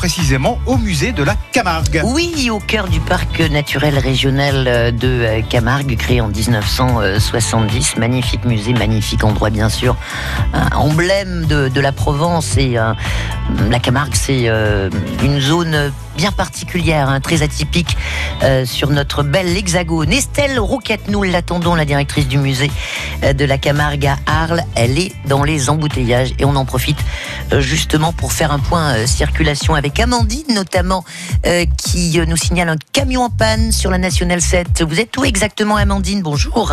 précisément 0.00 0.58
au 0.64 0.78
musée 0.78 1.12
de 1.12 1.22
la 1.22 1.36
Camargue. 1.52 2.00
Oui, 2.06 2.48
au 2.48 2.58
cœur 2.58 2.88
du 2.88 3.00
parc 3.00 3.38
naturel 3.50 3.98
régional 3.98 4.96
de 4.96 5.42
Camargue, 5.50 5.94
créé 5.98 6.22
en 6.22 6.28
1970. 6.28 7.98
Magnifique 7.98 8.46
musée, 8.46 8.72
magnifique 8.72 9.24
endroit 9.24 9.50
bien 9.50 9.68
sûr, 9.68 9.96
emblème 10.74 11.44
de, 11.44 11.80
la 11.82 11.92
Provence 11.92 12.56
et 12.56 12.78
la 13.68 13.78
Camargue, 13.78 14.14
c'est 14.14 14.50
une 15.22 15.38
zone 15.38 15.92
bien 16.20 16.32
particulière, 16.32 17.08
hein, 17.08 17.18
très 17.20 17.40
atypique 17.40 17.96
euh, 18.42 18.66
sur 18.66 18.90
notre 18.90 19.22
belle 19.22 19.56
hexagone. 19.56 20.12
Estelle 20.12 20.60
Rouquette, 20.60 21.08
nous 21.08 21.22
l'attendons, 21.22 21.74
la 21.74 21.86
directrice 21.86 22.28
du 22.28 22.36
musée 22.36 22.70
euh, 23.24 23.32
de 23.32 23.46
la 23.46 23.56
Camargue 23.56 24.04
à 24.04 24.16
Arles. 24.26 24.60
Elle 24.76 24.98
est 24.98 25.12
dans 25.26 25.44
les 25.44 25.70
embouteillages 25.70 26.34
et 26.38 26.44
on 26.44 26.56
en 26.56 26.66
profite 26.66 27.02
euh, 27.54 27.62
justement 27.62 28.12
pour 28.12 28.34
faire 28.34 28.52
un 28.52 28.58
point 28.58 29.06
circulation 29.06 29.74
avec 29.74 29.98
Amandine 29.98 30.54
notamment 30.54 31.04
qui 31.78 32.20
nous 32.26 32.36
signale 32.36 32.68
un 32.68 32.76
camion 32.92 33.22
en 33.22 33.30
panne 33.30 33.72
sur 33.72 33.90
la 33.90 33.98
Nationale 33.98 34.40
7. 34.40 34.82
Vous 34.82 35.00
êtes 35.00 35.16
où 35.16 35.24
exactement 35.24 35.76
Amandine? 35.76 36.22
Bonjour. 36.22 36.72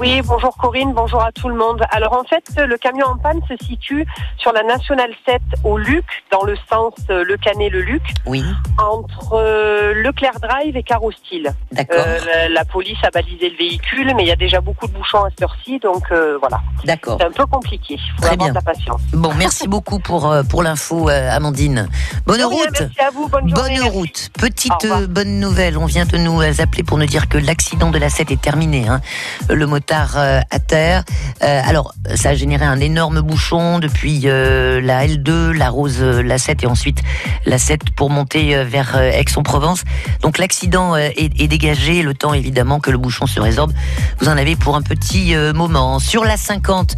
Oui, 0.00 0.22
bonjour 0.24 0.56
Corinne, 0.56 0.92
bonjour 0.92 1.22
à 1.22 1.30
tout 1.30 1.48
le 1.48 1.54
monde. 1.54 1.84
Alors 1.90 2.14
en 2.14 2.24
fait, 2.24 2.44
le 2.56 2.76
camion 2.78 3.06
en 3.06 3.16
panne 3.16 3.40
se 3.48 3.54
situe 3.64 4.06
sur 4.38 4.52
la 4.52 4.62
Nationale 4.64 5.12
7 5.26 5.40
au 5.62 5.78
Luc, 5.78 6.04
dans 6.32 6.42
le 6.42 6.56
sens 6.68 6.94
Le 7.08 7.36
Canet-le 7.36 7.82
Luc. 7.82 8.02
Oui 8.26 8.42
entre 8.88 9.34
euh, 9.34 9.94
Leclerc 9.94 10.40
Drive 10.40 10.76
et 10.76 10.82
Carostil. 10.82 11.52
D'accord. 11.72 12.04
Euh, 12.06 12.48
la, 12.50 12.64
police 12.64 12.98
a 13.02 13.10
balisé 13.10 13.50
le 13.50 13.56
véhicule, 13.56 14.12
mais 14.16 14.24
il 14.24 14.28
y 14.28 14.32
a 14.32 14.36
déjà 14.36 14.60
beaucoup 14.60 14.86
de 14.86 14.92
bouchons 14.92 15.24
à 15.24 15.30
cette 15.30 15.42
heure-ci, 15.42 15.78
donc 15.78 16.04
euh, 16.10 16.38
voilà. 16.40 16.60
D'accord. 16.84 17.18
C'est 17.20 17.26
un 17.26 17.30
peu 17.30 17.46
compliqué. 17.46 17.96
Faut 18.16 18.22
Très 18.22 18.32
avoir 18.32 18.46
bien. 18.46 18.48
De 18.48 18.54
la 18.54 18.62
patience. 18.62 19.00
Bon, 19.12 19.32
merci 19.34 19.68
beaucoup 19.68 19.98
pour, 19.98 20.34
pour 20.48 20.62
l'info, 20.62 21.08
Amandine. 21.08 21.88
Bonne 22.26 22.42
route. 22.42 22.80
merci 22.80 23.00
à 23.00 23.10
vous. 23.10 23.28
Bonne, 23.28 23.50
bonne 23.50 23.82
route. 23.90 24.30
Petite 24.38 24.86
bonne 25.08 25.40
nouvelle. 25.40 25.78
On 25.78 25.86
vient 25.86 26.06
de 26.06 26.16
nous 26.16 26.40
appeler 26.60 26.82
pour 26.82 26.98
nous 26.98 27.06
dire 27.06 27.28
que 27.28 27.38
l'accident 27.38 27.90
de 27.90 27.98
la 27.98 28.10
7 28.10 28.30
est 28.30 28.40
terminé. 28.40 28.88
Hein. 28.88 29.00
Le 29.48 29.66
motard 29.66 30.16
à 30.18 30.58
terre. 30.58 31.04
alors, 31.40 31.94
ça 32.14 32.30
a 32.30 32.34
généré 32.34 32.64
un 32.64 32.80
énorme 32.80 33.20
bouchon 33.20 33.78
depuis 33.78 34.20
la 34.20 35.06
L2, 35.06 35.52
la 35.52 35.70
Rose, 35.70 36.02
la 36.02 36.38
7 36.38 36.64
et 36.64 36.66
ensuite 36.66 37.02
la 37.46 37.58
7 37.58 37.90
pour 37.90 38.10
monter 38.10 38.64
vers 38.68 38.94
euh, 38.94 39.10
Aix-en-Provence. 39.10 39.82
Donc 40.22 40.38
l'accident 40.38 40.94
euh, 40.94 41.08
est, 41.16 41.48
dégagé, 41.48 42.02
le 42.02 42.14
temps 42.14 42.34
évidemment 42.34 42.80
que 42.80 42.90
le 42.90 42.98
bouchon 42.98 43.26
se 43.26 43.40
résorbe. 43.40 43.72
Vous 44.20 44.28
en 44.28 44.36
avez 44.36 44.54
pour 44.56 44.76
un 44.76 44.82
petit 44.82 45.34
euh, 45.34 45.52
moment. 45.52 45.98
Sur 45.98 46.24
la 46.24 46.36
50, 46.36 46.96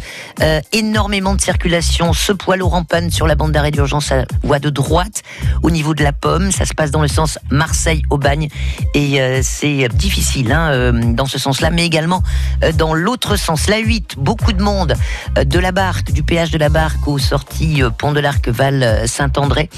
énormément 0.73 1.33
de 1.35 1.41
circulation. 1.41 2.13
Ce 2.13 2.31
poids 2.31 2.57
lourd 2.57 2.73
en 2.73 2.83
panne 2.83 3.09
sur 3.09 3.27
la 3.27 3.35
bande 3.35 3.51
d'arrêt 3.51 3.71
d'urgence 3.71 4.11
à 4.11 4.25
voie 4.43 4.59
de 4.59 4.69
droite 4.69 5.23
au 5.63 5.71
niveau 5.71 5.93
de 5.93 6.03
la 6.03 6.11
pomme. 6.11 6.51
Ça 6.51 6.65
se 6.65 6.73
passe 6.73 6.91
dans 6.91 7.01
le 7.01 7.07
sens 7.07 7.39
Marseille-Aubagne 7.49 8.49
et 8.93 9.41
c'est 9.43 9.87
difficile 9.89 10.51
hein, 10.51 10.91
dans 10.93 11.25
ce 11.25 11.39
sens-là, 11.39 11.69
mais 11.69 11.85
également 11.85 12.23
dans 12.75 12.93
l'autre 12.93 13.35
sens. 13.35 13.67
La 13.67 13.77
8, 13.77 14.15
beaucoup 14.17 14.53
de 14.53 14.61
monde 14.61 14.95
de 15.37 15.59
la 15.59 15.71
barque, 15.71 16.11
du 16.11 16.23
péage 16.23 16.51
de 16.51 16.57
la 16.57 16.69
barque 16.69 17.07
aux 17.07 17.19
sorties 17.19 17.81
Pont 17.97 18.11
de 18.11 18.19
l'Arc, 18.19 18.47
Val, 18.49 19.07
Saint-André. 19.07 19.69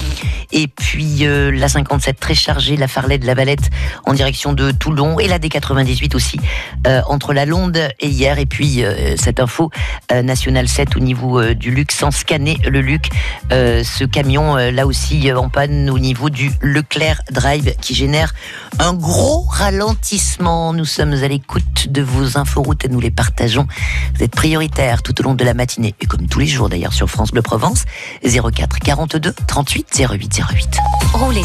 Et 0.52 0.68
puis 0.68 1.26
la 1.28 1.68
50 1.68 1.83
très 2.20 2.36
chargée, 2.36 2.78
la 2.78 2.88
Farlette 2.88 3.22
de 3.22 3.28
la 3.28 3.34
Valette 3.34 3.70
en 4.06 4.14
direction 4.14 4.54
de 4.54 4.72
Toulon 4.72 5.20
et 5.20 5.28
la 5.28 5.40
D98 5.40 6.16
aussi 6.16 6.40
euh, 6.88 7.02
entre 7.08 7.34
la 7.34 7.46
Londe 7.46 7.78
et 8.00 8.08
hier. 8.08 8.40
Et 8.40 8.46
puis 8.46 8.84
euh, 8.84 9.16
cette 9.18 9.40
info 9.40 9.72
euh, 10.12 10.22
nationale 10.22 10.68
7 10.68 10.96
au 10.96 11.00
niveau 11.00 11.54
du 11.54 11.72
Luc 11.72 11.92
sans 11.92 12.12
scanner 12.12 12.58
le 12.68 12.82
Luc. 12.82 13.10
ce 13.50 14.04
camion 14.04 14.56
là 14.56 14.86
aussi 14.86 15.32
en 15.32 15.50
panne 15.50 15.90
au 15.90 16.00
niveau 16.00 16.30
du 16.30 16.52
Leclerc 16.62 17.22
Drive 17.32 17.76
qui 17.82 17.96
génère 17.96 18.34
un 18.80 18.94
gros 18.94 19.46
ralentissement. 19.50 20.74
Nous 20.74 20.86
sommes 20.86 21.14
à 21.14 21.28
l'écoute 21.28 21.88
de 21.90 22.02
vos 22.02 22.38
inforoutes 22.38 22.86
et 22.86 22.90
nous 22.90 23.00
les 23.00 23.12
partageons. 23.12 23.68
Vous 24.16 24.24
êtes 24.24 24.36
prioritaires 24.36 25.02
tout 25.02 25.20
au 25.22 25.24
long 25.24 25.36
de 25.36 25.44
la 25.44 25.54
matinée 25.54 25.96
et 26.02 26.06
comme 26.06 26.28
tous 26.28 26.40
les 26.40 26.48
jours 26.48 26.70
d'ailleurs 26.70 26.94
sur 26.94 27.10
France 27.10 27.32
Bleu 27.32 27.42
Provence 27.42 27.86
04 28.24 28.80
42 28.80 29.34
38 29.48 30.06
08 30.10 30.42
08. 30.52 30.78
Roulez 31.14 31.44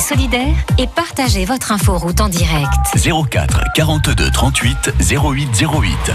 et 0.78 0.86
partagez 0.86 1.44
votre 1.44 1.72
inforoute 1.72 2.20
en 2.20 2.28
direct. 2.28 2.68
04 2.94 3.64
42 3.74 4.30
38 4.30 4.92
08 5.00 5.62
08. 5.62 6.12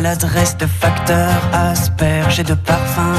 Maladresse 0.00 0.56
de 0.56 0.66
facteur, 0.66 1.32
asperge 1.52 2.38
et 2.38 2.44
de 2.44 2.54
parfum, 2.54 3.14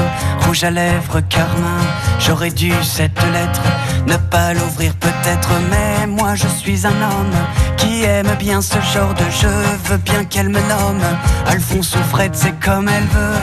rouge 0.46 0.64
à 0.64 0.72
lèvres, 0.72 1.20
carmin. 1.28 1.82
J'aurais 2.20 2.52
dû 2.52 2.72
cette 2.84 3.22
lettre 3.34 3.62
ne 4.08 4.16
pas 4.16 4.54
l'ouvrir 4.54 4.94
peut-être, 4.94 5.50
mais 5.70 6.08
moi 6.08 6.36
je 6.36 6.48
suis 6.48 6.88
un 6.88 6.92
homme 6.92 7.36
qui 7.76 8.04
aime 8.04 8.34
bien 8.40 8.62
ce 8.62 8.80
genre 8.94 9.14
de 9.14 9.30
jeu. 9.42 9.62
Veux 9.90 9.98
bien 9.98 10.24
qu'elle 10.24 10.48
me 10.48 10.62
nomme 10.70 11.04
Alphonse 11.48 11.96
ou 11.96 12.04
Fred, 12.12 12.34
c'est 12.34 12.58
comme 12.62 12.88
elle 12.88 13.08
veut. 13.08 13.40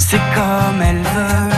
C'est 0.00 0.24
comme 0.34 0.82
elle 0.82 0.96
veut. 0.96 1.52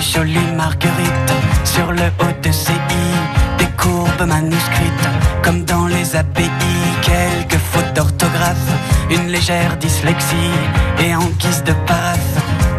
jolie 0.00 0.52
marguerite 0.56 1.32
sur 1.64 1.90
le 1.90 2.06
haut 2.20 2.40
de 2.40 2.52
ses 2.52 2.72
i, 2.72 3.58
des 3.58 3.70
courbes 3.76 4.26
manuscrites 4.26 5.17
les 6.10 6.16
API, 6.16 6.50
quelques 7.02 7.60
fautes 7.72 7.92
d'orthographe, 7.94 8.70
une 9.10 9.28
légère 9.28 9.76
dyslexie 9.76 10.36
et 11.00 11.14
en 11.14 11.24
guise 11.38 11.62
de 11.64 11.72
paraphe 11.86 12.18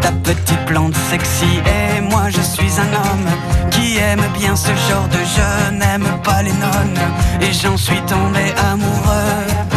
ta 0.02 0.12
petite 0.12 0.66
plante 0.66 0.96
sexy. 1.10 1.60
Et 1.66 2.02
moi 2.02 2.30
je 2.30 2.42
suis 2.42 2.72
un 2.80 2.94
homme 2.94 3.30
qui 3.72 3.98
aime 3.98 4.24
bien 4.38 4.56
ce 4.56 4.72
genre 4.90 5.08
de 5.10 5.18
jeu, 5.18 5.78
n'aime 5.78 6.08
pas 6.24 6.42
les 6.42 6.54
nonnes 6.54 7.00
et 7.42 7.54
j'en 7.54 7.78
suis 7.78 8.02
tombé 8.02 8.54
amoureux. 8.72 9.69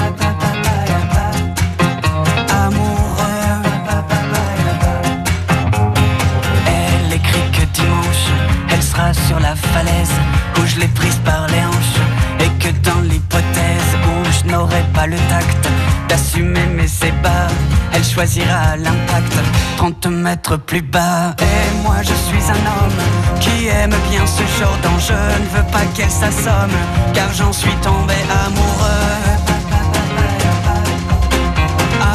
D'assumer 16.13 16.67
mes 16.67 16.93
ébats, 17.09 17.49
elle 17.95 18.05
choisira 18.05 18.77
l'impact 18.77 19.35
30 19.79 20.07
mètres 20.09 20.59
plus 20.59 20.83
bas. 20.83 21.35
Et 21.39 21.83
moi 21.83 21.97
je 22.03 22.13
suis 22.27 22.45
un 22.51 22.65
homme 22.75 23.03
qui 23.41 23.69
aime 23.69 23.95
bien 24.11 24.27
ce 24.27 24.43
genre 24.59 24.77
d'enjeu, 24.83 25.15
ne 25.15 25.57
veux 25.57 25.69
pas 25.73 25.87
qu'elle 25.95 26.11
s'assomme 26.11 26.79
car 27.15 27.33
j'en 27.33 27.51
suis 27.51 27.77
tombé 27.77 28.19
amoureux. 28.45 29.09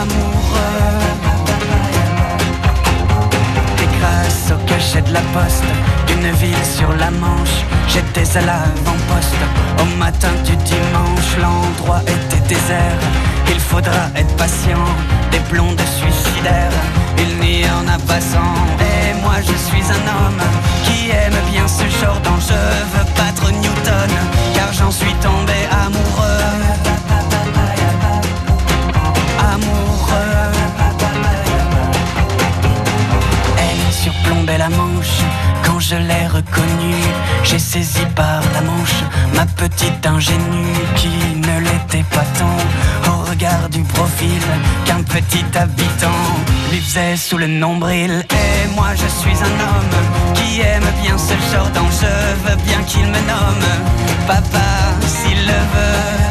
Amoureux. 0.01 0.93
Et 3.83 3.89
grâce 3.99 4.51
au 4.53 4.67
cachet 4.67 5.01
de 5.01 5.13
la 5.13 5.21
poste 5.33 5.63
une 6.13 6.31
ville 6.33 6.65
sur 6.65 6.89
la 6.93 7.09
Manche, 7.11 7.63
j'étais 7.87 8.37
à 8.37 8.41
l'avant-poste. 8.41 9.43
Au 9.81 9.85
matin 9.97 10.29
du 10.45 10.55
dimanche, 10.57 11.31
l'endroit 11.41 12.01
était 12.03 12.47
désert. 12.47 13.37
Il 13.49 13.59
faudra 13.59 14.09
être 14.15 14.35
patient, 14.35 14.85
des 15.31 15.39
blondes 15.51 15.81
suicidaires. 15.99 16.77
Il 17.17 17.38
n'y 17.39 17.63
en 17.69 17.88
a 17.88 17.97
pas 17.99 18.21
sans. 18.21 18.55
Et 18.79 19.13
moi 19.21 19.35
je 19.39 19.55
suis 19.67 19.83
un 19.97 20.05
homme 20.15 20.41
qui 20.83 21.09
aime 21.11 21.39
bien 21.51 21.67
ce 21.67 21.88
genre 21.99 22.19
d'enjeu. 22.21 22.65
Veux 22.94 23.07
battre 23.15 23.51
Newton, 23.51 24.11
car 24.53 24.71
j'en 24.73 24.91
suis 24.91 25.13
tombé 25.21 25.57
amoureux. 25.85 26.44
Amoureux. 29.53 30.51
Elle 33.57 33.93
surplombait 33.93 34.57
la 34.57 34.69
Manche 34.69 35.23
je 35.79 35.95
l'ai 35.95 36.27
reconnu, 36.27 36.95
j'ai 37.43 37.59
saisi 37.59 38.05
par 38.15 38.41
la 38.53 38.61
manche 38.61 39.03
ma 39.35 39.45
petite 39.45 40.05
ingénue 40.05 40.73
qui 40.95 41.07
ne 41.35 41.59
l'était 41.59 42.05
pas 42.11 42.25
tant 42.38 42.57
au 43.11 43.16
regard 43.38 43.69
du 43.69 43.81
profil 43.84 44.42
qu'un 44.86 45.04
petit 45.04 45.45
habitant 45.56 46.24
lui 46.72 46.80
faisait 46.80 47.16
sous 47.16 47.38
le 47.38 47.48
nombril. 47.48 48.25
Et 48.31 48.75
moi 48.75 48.89
je 48.95 49.07
suis 49.07 49.38
un 49.38 49.60
homme 49.68 50.34
qui 50.34 50.62
aime 50.62 50.89
bien 51.04 51.18
ce 51.18 51.34
genre 51.51 51.69
d'enjeu, 51.69 52.18
veux 52.45 52.56
bien 52.66 52.81
qu'il 52.84 53.06
me 53.06 53.22
nomme 53.31 53.68
papa 54.28 54.68
s'il 55.06 55.38
le 55.45 55.60
veut. 55.74 56.26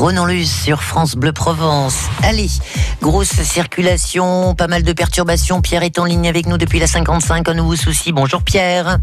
Ronan 0.00 0.24
Luce 0.24 0.62
sur 0.64 0.82
France 0.82 1.14
Bleu 1.14 1.30
Provence. 1.30 2.08
Allez, 2.22 2.46
grosse 3.02 3.28
circulation, 3.28 4.54
pas 4.54 4.66
mal 4.66 4.82
de 4.82 4.94
perturbations. 4.94 5.60
Pierre 5.60 5.82
est 5.82 5.98
en 5.98 6.06
ligne 6.06 6.26
avec 6.26 6.46
nous 6.46 6.56
depuis 6.56 6.78
la 6.78 6.86
55, 6.86 7.46
un 7.46 7.52
nouveau 7.52 7.76
souci. 7.76 8.10
Bonjour 8.10 8.42
Pierre. 8.42 8.96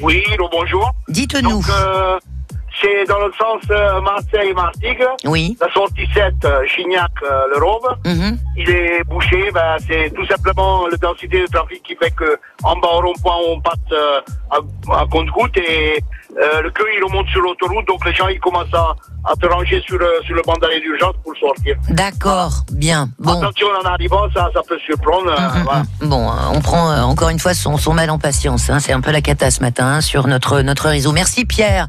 Oui, 0.00 0.22
bonjour. 0.52 0.92
Dites-nous. 1.08 1.64
Euh, 1.68 2.20
c'est 2.80 3.04
dans 3.08 3.18
le 3.18 3.32
sens 3.32 3.62
euh, 3.72 4.00
Marseille-Martigues. 4.00 5.04
Oui. 5.24 5.56
La 5.60 5.72
sortie 5.72 6.06
7, 6.14 6.34
euh, 6.44 6.66
Chignac-Le 6.68 7.60
Rove. 7.60 7.96
Mhm. 8.06 8.38
Il 8.56 8.70
est 8.70 9.02
bouché. 9.02 9.50
Ben, 9.52 9.76
c'est 9.88 10.12
tout 10.14 10.26
simplement 10.26 10.86
la 10.86 10.98
densité 10.98 11.40
de 11.40 11.46
trafic 11.46 11.82
qui 11.82 11.96
fait 11.96 12.12
que 12.12 12.38
en 12.62 12.76
bas 12.76 12.90
au 12.92 13.00
rond-point, 13.00 13.36
on 13.48 13.60
passe 13.60 13.98
à, 14.52 15.00
à 15.00 15.06
compte-goutte 15.10 15.56
et 15.56 16.02
euh, 16.40 16.62
le 16.62 16.70
queue, 16.70 16.84
il 16.98 17.04
remonte 17.04 17.26
sur 17.28 17.40
l'autoroute. 17.42 17.86
Donc, 17.86 18.04
les 18.06 18.14
gens, 18.14 18.28
ils 18.28 18.40
commencent 18.40 18.72
à, 18.72 18.94
à 19.30 19.34
te 19.36 19.46
ranger 19.46 19.82
sur, 19.86 19.98
le- 19.98 20.20
sur 20.24 20.34
le 20.34 20.42
banc 20.46 20.54
d'arrêt 20.60 20.80
d'urgence 20.80 21.14
pour 21.22 21.36
sortir. 21.36 21.76
D'accord, 21.90 22.64
bien. 22.72 23.08
Bon. 23.18 23.32
Attention, 23.38 23.66
en 23.82 23.86
arrivant, 23.86 24.22
ça, 24.34 24.48
ça 24.54 24.60
peut 24.66 24.78
surprendre. 24.86 25.30
euh, 25.30 25.36
hum, 25.58 25.62
voilà. 25.64 25.80
hum. 26.00 26.08
Bon, 26.08 26.28
euh, 26.30 26.34
on 26.54 26.60
prend 26.60 26.90
euh, 26.90 27.02
encore 27.02 27.28
une 27.28 27.38
fois 27.38 27.52
son, 27.54 27.76
son 27.76 27.92
mal 27.92 28.08
en 28.10 28.18
patience. 28.18 28.70
hein. 28.70 28.78
C'est 28.80 28.92
un 28.92 29.00
peu 29.02 29.10
la 29.10 29.20
cata 29.20 29.50
ce 29.50 29.60
matin 29.60 29.86
hein, 29.86 30.00
sur 30.00 30.26
notre 30.26 30.60
notre 30.62 30.88
réseau. 30.88 31.12
Merci 31.12 31.44
Pierre. 31.44 31.88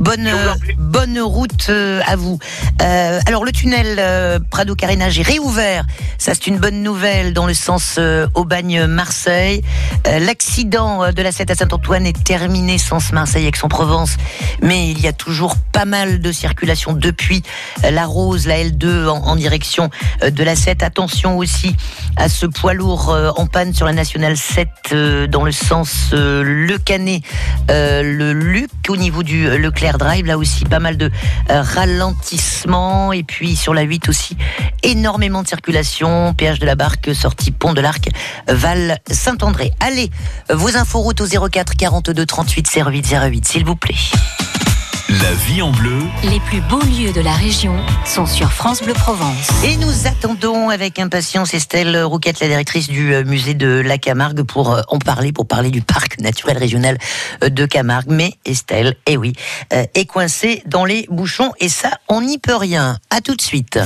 Bonne 0.00 0.26
euh, 0.26 0.54
bonne 0.78 1.20
route 1.20 1.66
euh, 1.68 2.00
à 2.06 2.16
vous. 2.16 2.38
Euh, 2.82 3.20
alors 3.26 3.44
le 3.44 3.52
tunnel 3.52 3.96
euh, 3.98 4.38
Prado 4.50 4.74
Carénage 4.74 5.18
est 5.18 5.22
réouvert. 5.22 5.84
Ça 6.18 6.32
c'est 6.34 6.46
une 6.46 6.58
bonne 6.58 6.82
nouvelle 6.82 7.32
dans 7.34 7.46
le 7.46 7.54
sens 7.54 7.96
euh, 7.98 8.26
Aubagne 8.34 8.86
Marseille. 8.86 9.62
Euh, 10.06 10.18
L'accident 10.18 11.04
euh, 11.04 11.12
de 11.12 11.22
la 11.22 11.30
7 11.32 11.50
à 11.50 11.54
Saint-Antoine 11.54 12.01
est 12.04 12.24
terminé 12.24 12.78
sens 12.78 13.12
Marseille 13.12 13.46
Aix-en-Provence, 13.46 14.16
mais 14.60 14.90
il 14.90 15.00
y 15.00 15.06
a 15.06 15.12
toujours 15.12 15.56
pas 15.56 15.84
mal 15.84 16.20
de 16.20 16.32
circulation 16.32 16.92
depuis 16.92 17.42
la 17.90 18.06
Rose, 18.06 18.46
la 18.46 18.62
L2 18.62 19.08
en, 19.08 19.36
direction 19.36 19.90
euh, 20.22 20.30
de 20.30 20.44
la 20.44 20.56
7. 20.56 20.82
Attention 20.82 21.38
aussi 21.38 21.76
à 22.16 22.28
ce 22.28 22.46
poids 22.46 22.74
lourd 22.74 23.10
euh, 23.10 23.30
en 23.36 23.46
panne 23.46 23.74
sur 23.74 23.86
la 23.86 23.92
nationale 23.92 24.36
7 24.36 24.68
euh, 24.92 25.26
dans 25.26 25.44
le 25.44 25.52
sens 25.52 26.10
Le 26.12 26.76
Canet, 26.78 27.22
le 27.68 28.32
Luc 28.32 28.70
au 28.88 28.96
niveau 28.96 29.22
du 29.22 29.48
Leclerc 29.58 29.98
Drive. 29.98 30.26
Là 30.26 30.38
aussi, 30.38 30.64
pas 30.64 30.80
mal 30.80 30.96
de 30.96 31.10
ralentissements. 31.48 33.12
Et 33.12 33.22
puis 33.22 33.56
sur 33.56 33.74
la 33.74 33.82
8 33.82 34.08
aussi, 34.08 34.36
énormément 34.82 35.42
de 35.42 35.48
circulation. 35.48 36.34
Péage 36.34 36.58
de 36.58 36.66
la 36.66 36.74
Barque, 36.74 37.14
sortie 37.14 37.50
Pont 37.50 37.72
de 37.72 37.80
l'Arc, 37.80 38.08
Val 38.48 38.98
Saint-André. 39.10 39.72
Allez, 39.80 40.10
vos 40.50 40.76
infos 40.76 41.00
routes 41.00 41.20
au 41.20 41.48
04 41.48 41.74
42 41.92 42.24
38 42.24 42.78
08 42.88 43.14
08, 43.28 43.46
s'il 43.46 43.66
vous 43.66 43.76
plaît. 43.76 43.94
La 45.10 45.34
vie 45.34 45.60
en 45.60 45.72
bleu, 45.72 45.98
Les 46.24 46.40
plus 46.40 46.62
beaux 46.62 46.80
lieux 46.80 47.12
de 47.12 47.20
la 47.20 47.34
région 47.34 47.76
sont 48.06 48.24
sur 48.24 48.50
France 48.50 48.82
Bleu 48.82 48.94
Provence. 48.94 49.50
Et 49.62 49.76
nous 49.76 50.06
attendons 50.06 50.70
avec 50.70 50.98
impatience 50.98 51.52
Estelle 51.52 52.02
Rouquette, 52.02 52.40
la 52.40 52.48
directrice 52.48 52.88
du 52.88 53.12
euh, 53.12 53.24
musée 53.24 53.52
de 53.52 53.82
la 53.84 53.98
Camargue, 53.98 54.42
pour 54.42 54.72
euh, 54.72 54.80
en 54.88 54.98
parler, 55.00 55.32
pour 55.32 55.46
parler 55.46 55.68
du 55.68 55.82
parc 55.82 56.18
naturel 56.18 56.56
régional 56.56 56.96
euh, 57.44 57.50
de 57.50 57.66
Camargue. 57.66 58.08
Mais 58.08 58.32
Estelle, 58.46 58.96
eh 59.06 59.18
oui, 59.18 59.34
est 59.70 60.06
coincée 60.06 60.62
dans 60.64 60.86
les 60.86 61.06
bouchons 61.10 61.52
et 61.60 61.68
ça, 61.68 61.90
on 62.08 62.22
n'y 62.22 62.38
peut 62.38 62.56
rien. 62.56 62.96
À 63.10 63.20
tout 63.20 63.36
de 63.36 63.42
suite. 63.42 63.78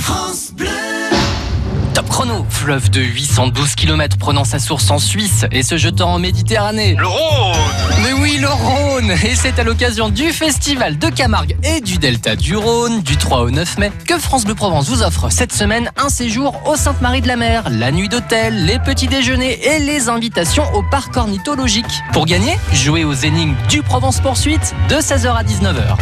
Top 1.96 2.10
chrono, 2.10 2.44
fleuve 2.50 2.90
de 2.90 3.00
812 3.00 3.74
km 3.74 4.18
prenant 4.18 4.44
sa 4.44 4.58
source 4.58 4.90
en 4.90 4.98
Suisse 4.98 5.46
et 5.50 5.62
se 5.62 5.78
jetant 5.78 6.12
en 6.12 6.18
Méditerranée. 6.18 6.94
Le 6.94 7.06
Rhône 7.06 7.56
Mais 8.02 8.12
oui, 8.12 8.36
le 8.38 8.48
Rhône 8.48 9.12
Et 9.24 9.34
c'est 9.34 9.58
à 9.58 9.64
l'occasion 9.64 10.10
du 10.10 10.30
festival 10.30 10.98
de 10.98 11.08
Camargue 11.08 11.56
et 11.64 11.80
du 11.80 11.96
Delta 11.96 12.36
du 12.36 12.54
Rhône 12.54 13.00
du 13.00 13.16
3 13.16 13.40
au 13.40 13.50
9 13.50 13.78
mai 13.78 13.92
que 14.06 14.18
France 14.18 14.44
Bleu 14.44 14.54
Provence 14.54 14.90
vous 14.90 15.02
offre 15.02 15.30
cette 15.30 15.54
semaine 15.54 15.90
un 15.96 16.10
séjour 16.10 16.60
au 16.68 16.76
Sainte-Marie 16.76 17.22
de 17.22 17.28
la 17.28 17.36
Mer, 17.36 17.62
la 17.70 17.90
nuit 17.90 18.10
d'hôtel, 18.10 18.66
les 18.66 18.78
petits 18.78 19.08
déjeuners 19.08 19.58
et 19.66 19.78
les 19.78 20.10
invitations 20.10 20.64
au 20.74 20.82
parc 20.82 21.16
ornithologique. 21.16 21.86
Pour 22.12 22.26
gagner, 22.26 22.58
jouez 22.74 23.04
aux 23.04 23.14
énigmes 23.14 23.54
du 23.70 23.80
Provence 23.80 24.20
Poursuite 24.20 24.74
de 24.90 24.96
16h 24.96 25.34
à 25.34 25.44
19h. 25.44 25.96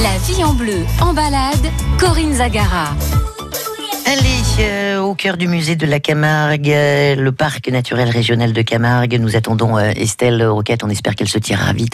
La 0.02 0.18
vie 0.28 0.44
en 0.44 0.56
bleu, 0.56 0.88
en 1.02 1.14
balade, 1.14 1.70
Corinne 2.00 2.34
Zagara. 2.34 2.96
Allez, 4.06 4.44
euh, 4.60 5.00
au 5.00 5.16
cœur 5.16 5.38
du 5.38 5.48
musée 5.48 5.78
de 5.78 5.86
la 5.86 6.00
Camargue, 6.00 6.68
le 6.68 7.32
parc 7.32 7.70
naturel 7.70 8.10
régional 8.10 8.52
de 8.52 8.62
Camargue. 8.62 9.18
Nous 9.20 9.38
attendons 9.38 9.78
euh, 9.78 9.92
Estelle 9.96 10.46
Roquette. 10.46 10.84
On 10.84 10.90
espère 10.90 11.16
qu'elle 11.16 11.30
se 11.30 11.38
tirera 11.40 11.72
vite 11.72 11.94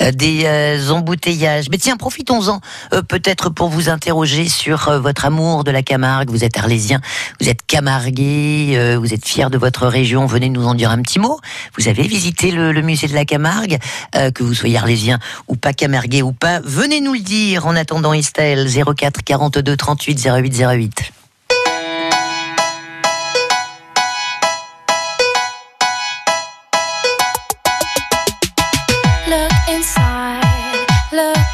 euh, 0.00 0.10
des 0.10 0.90
embouteillages. 0.90 1.68
Mais 1.70 1.76
tiens, 1.76 1.96
profitons-en 1.96 2.60
peut-être 3.08 3.50
pour 3.50 3.68
vous 3.68 3.90
interroger 3.90 4.48
sur 4.48 4.90
votre 5.00 5.26
amour 5.26 5.62
de 5.64 5.70
la 5.70 5.82
Camargue. 5.82 6.30
Vous 6.30 6.44
êtes 6.44 6.56
arlésien, 6.56 7.00
vous 7.40 7.48
êtes 7.48 7.64
camarguais, 7.66 8.96
vous 8.96 9.12
êtes 9.12 9.26
fier 9.26 9.50
de 9.50 9.58
votre 9.58 9.86
région. 9.86 10.26
Venez 10.26 10.48
nous 10.48 10.66
en 10.66 10.74
dire 10.74 10.90
un 10.90 11.02
petit 11.02 11.18
mot. 11.18 11.38
Vous 11.76 11.88
avez 11.88 12.04
visité 12.04 12.50
le, 12.52 12.72
le 12.72 12.82
musée 12.82 13.06
de 13.06 13.14
la 13.14 13.24
Camargue, 13.24 13.78
que 14.12 14.42
vous 14.42 14.54
soyez 14.54 14.78
arlésien 14.78 15.18
ou 15.46 15.56
pas 15.56 15.72
camarguais 15.72 16.22
ou 16.22 16.32
pas. 16.32 16.60
Venez 16.60 17.00
nous 17.00 17.12
le 17.12 17.20
dire. 17.20 17.66
En 17.66 17.76
attendant, 17.76 18.12
Estelle, 18.12 18.66
04 18.68 19.22
42 19.22 19.76
38 19.76 20.26
08 20.26 20.62
08. 20.62 21.12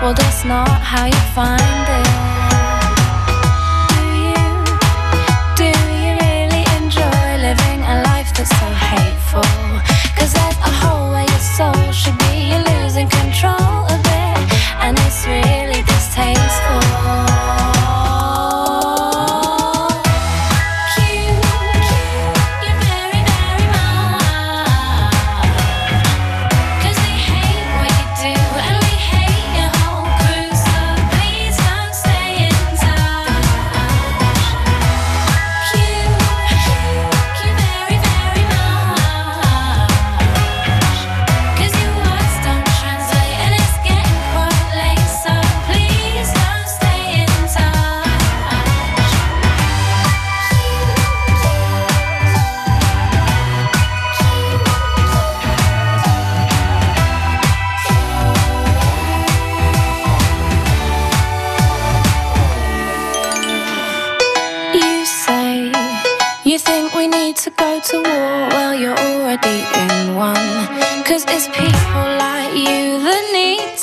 Well, 0.00 0.14
that's 0.14 0.46
not 0.46 0.80
how 0.80 1.04
you 1.04 1.12
find 1.34 1.60
it. 1.60 2.39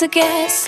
guess. 0.07 0.66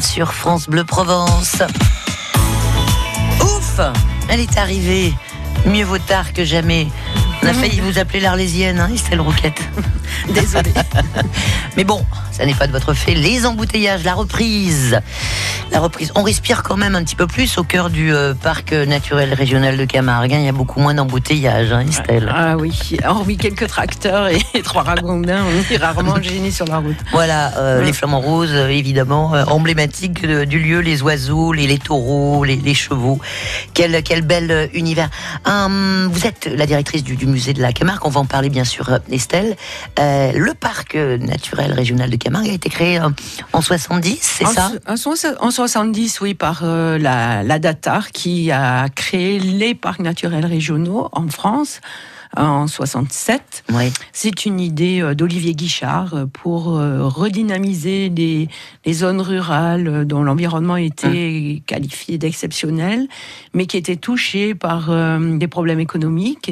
Sur 0.00 0.32
France 0.32 0.68
Bleu 0.70 0.84
Provence. 0.84 1.56
Ouf 3.42 3.80
Elle 4.30 4.40
est 4.40 4.56
arrivée. 4.56 5.12
Mieux 5.66 5.84
vaut 5.84 5.98
tard 5.98 6.32
que 6.32 6.44
jamais. 6.44 6.88
On 7.42 7.48
a 7.48 7.52
failli 7.52 7.80
vous 7.80 7.98
appeler 7.98 8.20
l'Arlésienne, 8.20 8.80
hein, 8.80 8.88
Estelle 8.94 9.20
Rouquette. 9.20 9.60
Désolée. 10.30 10.72
Mais 11.76 11.84
bon, 11.84 12.06
ça 12.36 12.44
n'est 12.46 12.54
pas 12.54 12.66
de 12.66 12.72
votre 12.72 12.92
fait. 12.94 13.14
Les 13.14 13.46
embouteillages, 13.46 14.02
la 14.04 14.14
reprise. 14.14 15.00
La 15.70 15.80
reprise. 15.80 16.12
On 16.14 16.22
respire 16.22 16.62
quand 16.62 16.76
même 16.76 16.94
un 16.96 17.02
petit 17.04 17.14
peu 17.16 17.26
plus 17.26 17.56
au 17.58 17.62
cœur 17.64 17.90
du 17.90 18.12
euh, 18.12 18.34
parc 18.34 18.72
naturel 18.72 19.32
régional 19.34 19.76
de 19.76 19.84
Camargue. 19.84 20.32
hein. 20.34 20.38
Il 20.40 20.44
y 20.44 20.48
a 20.48 20.52
beaucoup 20.52 20.80
moins 20.80 20.94
d'embouteillages, 20.94 21.72
hein, 21.72 21.84
Estelle. 21.88 22.28
Ah 22.34 22.56
oui, 22.56 22.96
hormis 23.06 23.36
quelques 23.36 23.68
tracteurs 23.68 24.28
et, 24.28 24.38
trois 24.64 24.82
ragondins, 24.82 25.42
on 25.44 25.72
est 25.74 25.76
rarement 25.78 26.20
gênés 26.20 26.50
sur 26.50 26.66
la 26.66 26.78
route. 26.78 26.96
Voilà, 27.12 27.56
euh, 27.58 27.78
Ouais. 27.78 27.86
les 27.86 27.92
flamants 27.92 28.20
roses, 28.20 28.50
euh, 28.52 28.68
évidemment, 28.68 29.34
euh, 29.34 29.44
emblématiques 29.46 30.26
de- 30.26 30.44
du 30.44 30.58
lieu, 30.58 30.80
les 30.80 31.02
oiseaux, 31.02 31.52
les, 31.52 31.66
les 31.66 31.78
taureaux, 31.78 32.44
les, 32.44 32.56
les 32.56 32.74
chevaux. 32.74 33.20
Quel, 33.74 34.02
quel 34.02 34.22
bel 34.22 34.68
univers. 34.74 35.08
Hum, 35.46 36.08
vous 36.12 36.26
êtes 36.26 36.46
la 36.52 36.66
directrice 36.66 37.02
du, 37.04 37.16
du 37.16 37.26
musée 37.26 37.52
de 37.52 37.62
la 37.62 37.72
Camargue, 37.72 38.04
on 38.04 38.10
va 38.10 38.20
en 38.20 38.24
parler 38.26 38.50
bien 38.50 38.64
sûr, 38.64 38.98
Estelle. 39.10 39.56
Le 39.98 40.52
parc 40.54 40.94
naturel 40.94 41.72
régional 41.72 42.10
de 42.10 42.16
Camargue 42.16 42.23
a 42.32 42.44
été 42.44 42.68
créé 42.70 42.98
euh, 42.98 43.08
en 43.52 43.60
70, 43.60 44.18
c'est 44.20 44.46
ça 44.46 44.72
en 44.86 45.50
70, 45.50 46.20
oui, 46.20 46.34
par 46.34 46.60
euh, 46.62 46.98
la, 46.98 47.42
la 47.42 47.58
DATAR 47.58 48.10
qui 48.10 48.50
a 48.50 48.88
créé 48.88 49.38
les 49.38 49.74
parcs 49.74 50.00
naturels 50.00 50.46
régionaux 50.46 51.08
en 51.12 51.28
France 51.28 51.80
en 52.36 52.66
67. 52.66 53.64
Oui. 53.72 53.92
C'est 54.12 54.46
une 54.46 54.60
idée 54.60 55.00
euh, 55.00 55.14
d'Olivier 55.14 55.54
Guichard 55.54 56.14
euh, 56.14 56.26
pour 56.26 56.76
euh, 56.76 57.06
redynamiser 57.06 58.08
les, 58.08 58.48
les 58.84 58.92
zones 58.92 59.20
rurales 59.20 60.04
dont 60.06 60.22
l'environnement 60.22 60.76
était 60.76 61.62
qualifié 61.66 62.18
d'exceptionnel, 62.18 63.06
mais 63.52 63.66
qui 63.66 63.76
étaient 63.76 63.96
touchées 63.96 64.54
par 64.54 64.90
euh, 64.90 65.36
des 65.38 65.48
problèmes 65.48 65.80
économiques 65.80 66.50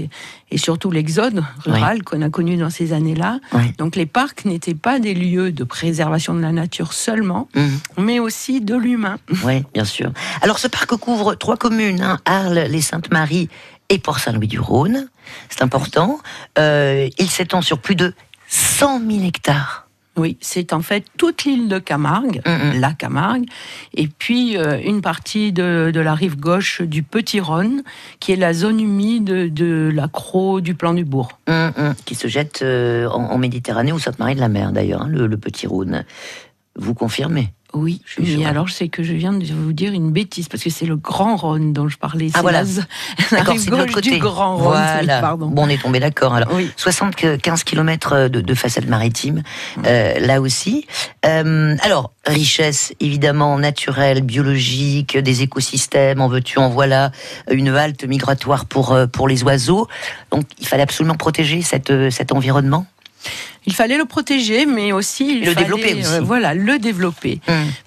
et, 0.50 0.58
surtout 0.58 0.90
l'exode 0.90 1.42
rural 1.64 2.02
qu'on 2.02 2.20
a 2.20 2.28
connu 2.28 2.56
dans 2.58 2.68
ces 2.68 2.92
années-là. 2.92 3.40
Oui. 3.54 3.72
Donc 3.78 3.96
les 3.96 4.04
parcs 4.04 4.44
n'étaient 4.44 4.74
pas 4.74 4.98
des 5.00 5.14
lieux 5.14 5.50
de 5.50 5.64
préservation 5.64 6.34
de 6.34 6.40
la 6.40 6.52
nature 6.52 6.92
seulement, 6.92 7.48
Mhm. 7.56 7.78
mais 8.04 8.18
aussi 8.18 8.60
de 8.60 8.74
l'humain. 8.76 9.16
Oui, 9.44 9.62
bien 9.72 9.84
sûr. 9.86 10.12
Alors, 10.42 10.58
ce 10.58 10.68
parc 10.68 10.94
couvre 10.96 11.34
trois 11.34 11.56
communes 11.56 12.02
hein, 12.02 12.18
Arles, 12.26 12.66
les 12.68 12.80
Saintes-Maries 12.82 13.48
et 13.92 13.98
Port-Saint-Louis-du-Rhône. 13.98 15.08
C'est 15.50 15.62
important. 15.62 16.18
Euh, 16.58 17.08
il 17.18 17.28
s'étend 17.30 17.60
sur 17.62 17.78
plus 17.78 17.94
de 17.94 18.14
100 18.48 19.00
000 19.08 19.24
hectares. 19.24 19.86
Oui, 20.16 20.36
c'est 20.42 20.74
en 20.74 20.82
fait 20.82 21.06
toute 21.16 21.44
l'île 21.44 21.68
de 21.68 21.78
Camargue, 21.78 22.42
Mhm. 22.46 22.80
la 22.80 22.92
Camargue, 22.92 23.46
et 23.94 24.08
puis 24.08 24.58
euh, 24.58 24.78
une 24.84 25.00
partie 25.00 25.52
de, 25.52 25.90
de 25.92 26.00
la 26.00 26.14
rive 26.14 26.36
gauche 26.38 26.82
du 26.82 27.02
Petit 27.02 27.40
Rhône, 27.40 27.82
qui 28.20 28.32
est 28.32 28.36
la 28.36 28.52
zone 28.52 28.78
humide 28.78 29.54
de 29.54 29.90
la 29.94 30.08
Croix 30.08 30.60
du 30.60 30.74
plan 30.74 30.92
du 30.92 31.06
Bourg. 31.06 31.38
Hum, 31.48 31.72
qui 32.04 32.14
se 32.14 32.28
jette 32.28 32.60
euh, 32.60 33.08
en, 33.08 33.24
en 33.30 33.38
Méditerranée 33.38 33.92
ou 33.92 33.98
Sainte-Marie-de-la-Mer, 33.98 34.72
d'ailleurs, 34.72 35.02
hein, 35.02 35.08
le, 35.08 35.26
le 35.26 35.36
petit 35.38 35.66
Rhône. 35.66 36.04
Vous 36.76 36.92
confirmez? 36.92 37.52
Oui, 37.74 38.02
mais 38.18 38.44
alors 38.44 38.68
je 38.68 38.74
sais 38.74 38.88
que 38.88 39.02
je 39.02 39.12
viens 39.14 39.32
de 39.32 39.44
vous 39.46 39.72
dire 39.72 39.92
une 39.92 40.10
bêtise, 40.10 40.48
parce 40.48 40.62
que 40.62 40.70
c'est 40.70 40.84
le 40.84 40.96
Grand 40.96 41.36
Rhône 41.36 41.72
dont 41.72 41.88
je 41.88 41.96
parlais. 41.96 42.28
Ah, 42.34 42.36
c'est 42.36 42.42
voilà. 42.42 42.62
D'accord, 43.30 43.54
c'est 43.58 43.70
de 43.70 43.76
l'autre 43.76 43.94
côté. 43.94 44.10
du 44.10 44.18
Grand 44.18 44.56
Rhône. 44.56 44.72
Voilà. 44.72 45.20
pardon. 45.20 45.46
Bon, 45.48 45.64
on 45.64 45.68
est 45.68 45.80
tombé 45.80 45.98
d'accord. 46.00 46.34
Alors, 46.34 46.52
Oui. 46.52 46.70
75 46.76 47.64
km 47.64 48.28
de, 48.28 48.40
de 48.40 48.54
façade 48.54 48.86
maritime, 48.88 49.42
euh, 49.86 50.18
là 50.20 50.40
aussi. 50.40 50.86
Euh, 51.24 51.76
alors, 51.82 52.12
richesse 52.26 52.92
évidemment 53.00 53.58
naturelle, 53.58 54.22
biologique, 54.22 55.16
des 55.16 55.42
écosystèmes, 55.42 56.20
en 56.20 56.28
veux-tu, 56.28 56.58
en 56.58 56.68
voilà, 56.68 57.10
une 57.50 57.68
halte 57.68 58.04
migratoire 58.04 58.66
pour, 58.66 58.92
euh, 58.92 59.06
pour 59.06 59.28
les 59.28 59.42
oiseaux. 59.44 59.88
Donc, 60.30 60.44
il 60.60 60.66
fallait 60.66 60.82
absolument 60.82 61.16
protéger 61.16 61.62
cette, 61.62 62.10
cet 62.10 62.32
environnement. 62.32 62.86
Il 63.66 63.74
fallait 63.74 63.96
le 63.96 64.04
protéger, 64.04 64.66
mais 64.66 64.90
aussi 64.92 65.28
il 65.36 65.40
Le 65.44 65.52
fallait, 65.52 65.62
développer 65.66 65.94
aussi. 65.94 66.12
euh, 66.14 66.20
voilà, 66.20 66.52
le 66.54 66.78
développer. 66.78 67.40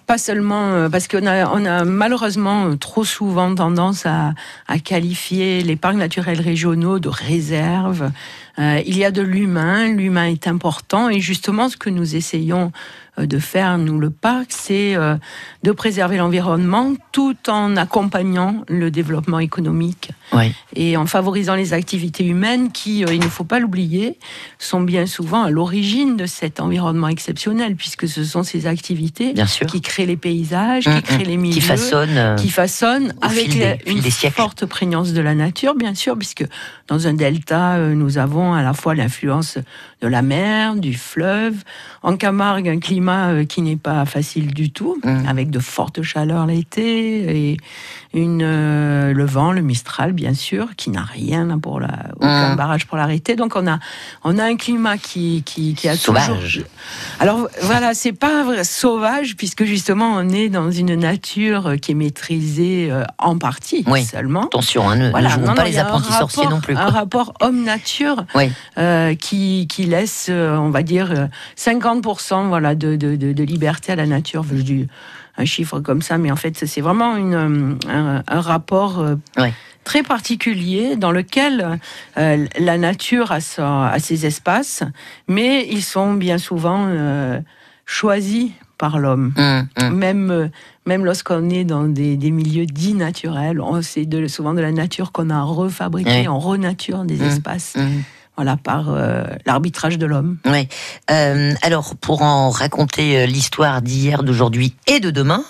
Pas 0.08 0.18
seulement 0.18 0.72
euh, 0.72 0.90
parce 0.90 1.08
qu'on 1.08 1.26
a, 1.26 1.48
on 1.50 1.66
a 1.66 1.84
malheureusement 1.84 2.68
euh, 2.68 2.76
trop 2.78 3.04
souvent 3.04 3.54
tendance 3.54 4.06
à, 4.06 4.34
à 4.68 4.80
qualifier 4.80 5.62
les 5.64 5.76
parcs 5.76 5.96
naturels 5.96 6.40
régionaux 6.40 7.00
de 7.00 7.10
réserves. 7.10 8.12
Euh, 8.58 8.82
il 8.86 8.98
y 8.98 9.04
a 9.04 9.12
de 9.12 9.22
l'humain, 9.22 9.88
l'humain 9.90 10.28
est 10.28 10.48
important 10.48 11.10
et 11.10 11.20
justement 11.20 11.68
ce 11.68 11.76
que 11.76 11.90
nous 11.90 12.16
essayons 12.16 12.72
de 13.18 13.40
faire, 13.40 13.78
nous 13.78 14.00
le 14.00 14.10
parc, 14.10 14.48
c'est 14.50 14.96
euh, 14.96 15.16
de 15.64 15.72
préserver 15.72 16.18
l'environnement 16.18 16.94
tout 17.12 17.36
en 17.48 17.78
accompagnant 17.78 18.64
le 18.68 18.92
développement 18.92 19.40
économique 19.40 20.10
Oui. 20.34 20.54
et 20.76 20.98
en 20.98 21.06
favorisant 21.06 21.56
les 21.56 21.74
activités 21.74 22.26
humaines 22.26 22.72
qui, 22.74 23.06
euh, 23.06 23.14
il 23.14 23.20
ne 23.22 23.30
faut 23.30 23.44
pas 23.46 23.60
l'oublier, 23.60 24.20
sont 24.60 24.82
bien 24.82 25.06
souvent 25.06 25.44
à 25.44 25.50
l'origine 25.50 26.18
de 26.18 26.26
cet 26.26 26.60
environnement 26.60 27.08
exceptionnel, 27.08 27.76
puisque 27.76 28.08
ce 28.08 28.24
sont 28.26 28.44
ces 28.44 28.68
activités 28.68 29.34
Bien 29.34 29.46
sûr. 29.48 29.66
qui 29.68 29.80
créent 29.82 30.06
les 30.06 30.18
paysages, 30.18 30.88
Hum, 30.88 30.96
qui 30.96 31.02
créent 31.04 31.16
hum, 31.18 31.24
les 31.24 31.38
milieux, 31.38 31.54
qui 31.56 31.62
façonnent. 31.62 32.18
euh, 32.18 32.36
qui 32.36 32.50
façonnent 32.50 33.14
avec 33.22 33.50
des- 33.54 33.60
la- 33.60 33.76
une 33.90 34.02
forte 34.32 34.66
prégnance 34.66 35.14
de 35.14 35.22
la 35.22 35.36
nature, 35.36 35.76
bien 35.76 35.94
sûr, 35.96 36.18
puisque 36.18 36.46
dans 36.88 37.08
un 37.08 37.14
delta, 37.14 37.76
euh, 37.76 37.94
nous 37.94 38.18
avons 38.18 38.54
à 38.54 38.62
la 38.62 38.74
fois 38.74 38.94
l'influence 38.96 39.58
de 40.02 40.08
la 40.08 40.22
mer, 40.22 40.76
du 40.76 40.94
fleuve. 40.94 41.56
En 42.04 42.18
Camargue, 42.18 42.68
un 42.68 42.80
climat 42.80 43.05
euh, 43.10 43.46
qui 43.46 43.62
n'est 43.62 43.76
pas 43.76 44.06
facile 44.06 44.54
du 44.54 44.72
tout, 44.72 44.98
Hum. 45.04 45.26
avec 45.28 45.50
de 45.50 45.60
fortes 45.60 46.02
chaleurs 46.02 46.46
l'été 46.46 47.50
et 47.52 47.58
une, 48.14 48.42
euh, 48.44 49.14
le 49.14 49.26
vent, 49.26 49.52
le 49.52 49.62
Mistral, 49.62 50.14
bien 50.14 50.34
sûr, 50.34 50.70
qui 50.78 50.90
n'a 50.90 51.04
rien 51.04 51.58
pour 51.60 51.80
la, 51.80 51.90
aucun 52.18 52.52
Hum. 52.52 52.56
barrage 52.56 52.86
pour 52.86 52.98
l'arrêter. 52.98 53.36
Donc 53.36 53.56
on 53.56 53.68
a, 53.68 53.80
on 54.24 54.38
a 54.38 54.44
un 54.46 54.56
climat 54.56 54.98
qui, 54.98 55.44
qui, 55.46 55.74
qui 55.76 55.88
a 55.90 55.96
Sauvage. 55.98 56.28
toujours. 56.28 56.66
Alors 57.20 57.48
voilà, 57.62 57.94
c'est 57.94 58.14
pas 58.14 58.64
sauvage 58.64 59.36
puisque 59.36 59.64
justement 59.66 60.14
on 60.16 60.30
est 60.30 60.50
dans 60.50 60.72
une 60.72 60.96
nature 60.96 61.76
qui 61.82 61.92
est 61.92 61.96
maîtrisée 61.96 62.90
euh, 62.92 63.04
en 63.18 63.38
partie 63.38 63.84
Oui. 63.88 64.04
seulement. 64.04 64.44
Attention, 64.46 64.90
hein, 64.90 64.96
ne, 64.96 65.10
ne 65.12 65.30
jouons 65.30 65.42
non, 65.42 65.54
pas 65.56 65.64
non, 65.64 65.70
les 65.70 65.78
un 65.80 65.82
apprentis 65.84 66.12
sorciers 66.14 66.48
non 66.48 66.62
plus. 66.62 66.76
Un 66.76 66.84
quoi. 66.84 66.90
rapport 66.92 67.34
homme-nature 67.42 68.26
Oui. 68.36 68.52
euh, 68.78 69.14
qui, 69.16 69.68
qui 69.68 69.84
laisse, 69.86 70.30
on 70.32 70.70
va 70.70 70.84
dire, 70.84 71.12
euh, 71.12 71.28
50% 71.58 72.48
voilà, 72.48 72.76
de, 72.76 72.95
de, 72.98 73.16
de, 73.16 73.34
de 73.34 73.44
liberté 73.44 73.92
à 73.92 73.96
la 73.96 74.06
nature. 74.06 74.44
Je 74.50 74.62
dis 74.62 74.88
un 75.38 75.46
chiffre 75.46 75.80
comme 75.80 76.02
ça, 76.02 76.18
mais 76.18 76.32
en 76.32 76.36
fait, 76.36 76.66
c'est 76.66 76.82
vraiment 76.82 77.16
une, 77.18 77.78
un, 77.90 78.24
un 78.28 78.42
rapport 78.42 79.00
euh, 79.00 79.16
Ouais. 79.38 79.54
très 79.84 80.02
particulier 80.04 80.96
dans 80.96 81.12
lequel 81.12 81.80
euh, 82.18 82.46
la 82.60 82.78
nature 82.78 83.32
a, 83.32 83.40
sa- 83.42 83.88
a 83.90 84.00
ses 84.00 84.26
espaces, 84.26 84.84
mais 85.28 85.68
ils 85.70 85.84
sont 85.84 86.14
bien 86.14 86.38
souvent 86.38 86.86
euh, 86.88 87.40
choisis 87.86 88.52
par 88.78 88.98
l'homme. 89.00 89.34
Hum, 89.38 89.68
hum. 89.80 89.96
Même, 89.96 90.50
même 90.86 91.06
lorsqu'on 91.06 91.50
est 91.50 91.64
dans 91.64 91.84
des, 91.86 92.18
des 92.18 92.32
milieux 92.32 92.66
dits 92.66 92.94
naturels, 92.94 93.62
c'est 93.82 94.08
souvent 94.28 94.54
de 94.54 94.62
la 94.62 94.72
nature 94.72 95.12
qu'on 95.12 95.30
a 95.30 95.42
refabriqué, 95.44 96.22
Oui. 96.22 96.28
on 96.28 96.40
renature 96.40 97.04
des 97.06 97.18
Mhm. 97.20 97.28
espaces. 97.28 97.76
Voilà, 98.38 98.58
par 98.58 98.90
euh, 98.90 99.24
l'arbitrage 99.46 99.98
de 99.98 100.06
l'homme. 100.06 100.38
Oui. 100.46 100.68
Euh, 101.10 101.54
alors, 101.62 101.96
pour 101.96 102.22
en 102.22 102.50
raconter 102.50 103.20
euh, 103.20 103.26
l'histoire 103.26 103.82
d'hier, 103.82 104.24
d'aujourd'hui 104.24 104.76
et 104.88 105.00
de 105.00 105.10
demain, 105.10 105.44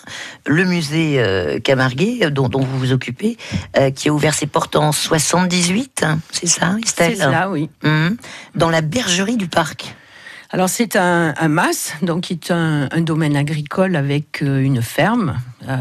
le 0.45 0.65
musée 0.65 1.15
euh, 1.19 1.59
Camarguais, 1.59 2.19
euh, 2.23 2.29
dont, 2.29 2.47
dont 2.47 2.61
vous 2.61 2.77
vous 2.77 2.91
occupez, 2.91 3.37
euh, 3.77 3.89
qui 3.89 4.09
a 4.09 4.13
ouvert 4.13 4.35
ses 4.35 4.45
portes 4.45 4.75
en 4.75 4.91
78, 4.91 6.03
hein, 6.03 6.19
c'est 6.31 6.47
ça, 6.47 6.75
Estelle? 6.83 7.15
C'est 7.17 7.23
cela, 7.23 7.49
oui. 7.49 7.69
Mhm. 7.83 8.17
Dans 8.53 8.69
la 8.69 8.81
bergerie 8.81 9.37
du 9.37 9.47
parc. 9.47 9.95
Alors 10.55 10.69
c'est 10.69 10.95
un, 10.95 11.33
un 11.37 11.49
mas, 11.49 11.95
donc 12.01 12.21
qui 12.21 12.31
est 12.31 12.49
un, 12.49 12.87
un 12.89 13.01
domaine 13.01 13.35
agricole 13.35 13.97
avec 13.97 14.41
euh, 14.41 14.61
une 14.61 14.81
ferme, 14.81 15.35
euh, 15.67 15.75